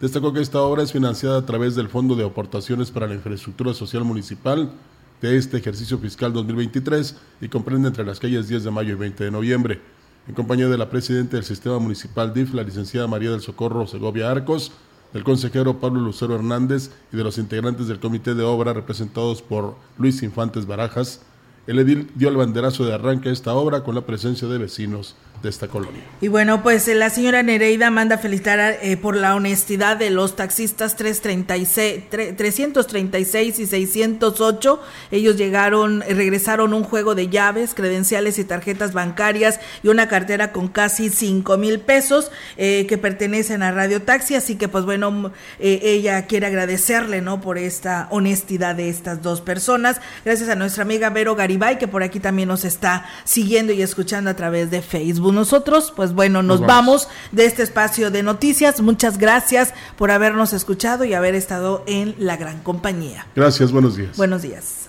[0.00, 3.72] Destacó que esta obra es financiada a través del Fondo de Aportaciones para la Infraestructura
[3.72, 4.72] Social Municipal
[5.20, 9.24] de este ejercicio fiscal 2023 y comprende entre las calles 10 de mayo y 20
[9.24, 9.80] de noviembre.
[10.26, 14.30] En compañía de la presidenta del Sistema Municipal DIF, la licenciada María del Socorro Segovia
[14.30, 14.72] Arcos,
[15.12, 19.76] del consejero Pablo Lucero Hernández y de los integrantes del comité de obra representados por
[19.98, 21.20] Luis Infantes Barajas,
[21.66, 25.14] el edil dio el banderazo de arranque a esta obra con la presencia de vecinos
[25.42, 26.00] de esta colonia.
[26.20, 30.36] Y bueno, pues eh, la señora Nereida manda felicitar eh, por la honestidad de los
[30.36, 32.04] taxistas 336,
[32.36, 34.80] 336 y 608.
[35.10, 40.52] Ellos llegaron, eh, regresaron un juego de llaves, credenciales y tarjetas bancarias y una cartera
[40.52, 44.36] con casi 5 mil pesos que pertenecen a Radio Taxi.
[44.36, 47.40] Así que pues bueno, ella quiere agradecerle, ¿no?
[47.40, 50.00] Por esta honestidad de estas dos personas.
[50.24, 54.30] Gracias a nuestra amiga Vero Garibay, que por aquí también nos está siguiendo y escuchando
[54.30, 55.31] a través de Facebook.
[55.32, 57.08] Nosotros, pues bueno, nos, vamos.
[57.32, 58.80] de este espacio de noticias.
[58.80, 63.26] Muchas gracias por habernos escuchado y haber estado en la gran compañía.
[63.34, 64.16] Gracias, buenos días.
[64.16, 64.88] Buenos días.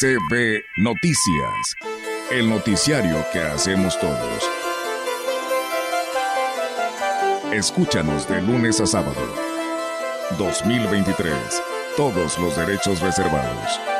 [0.00, 1.74] CB Noticias,
[2.30, 4.50] el noticiario que hacemos todos.
[7.52, 9.50] Escúchanos de lunes a sábado.
[10.38, 11.34] 2023
[11.96, 13.99] todos los derechos reservados.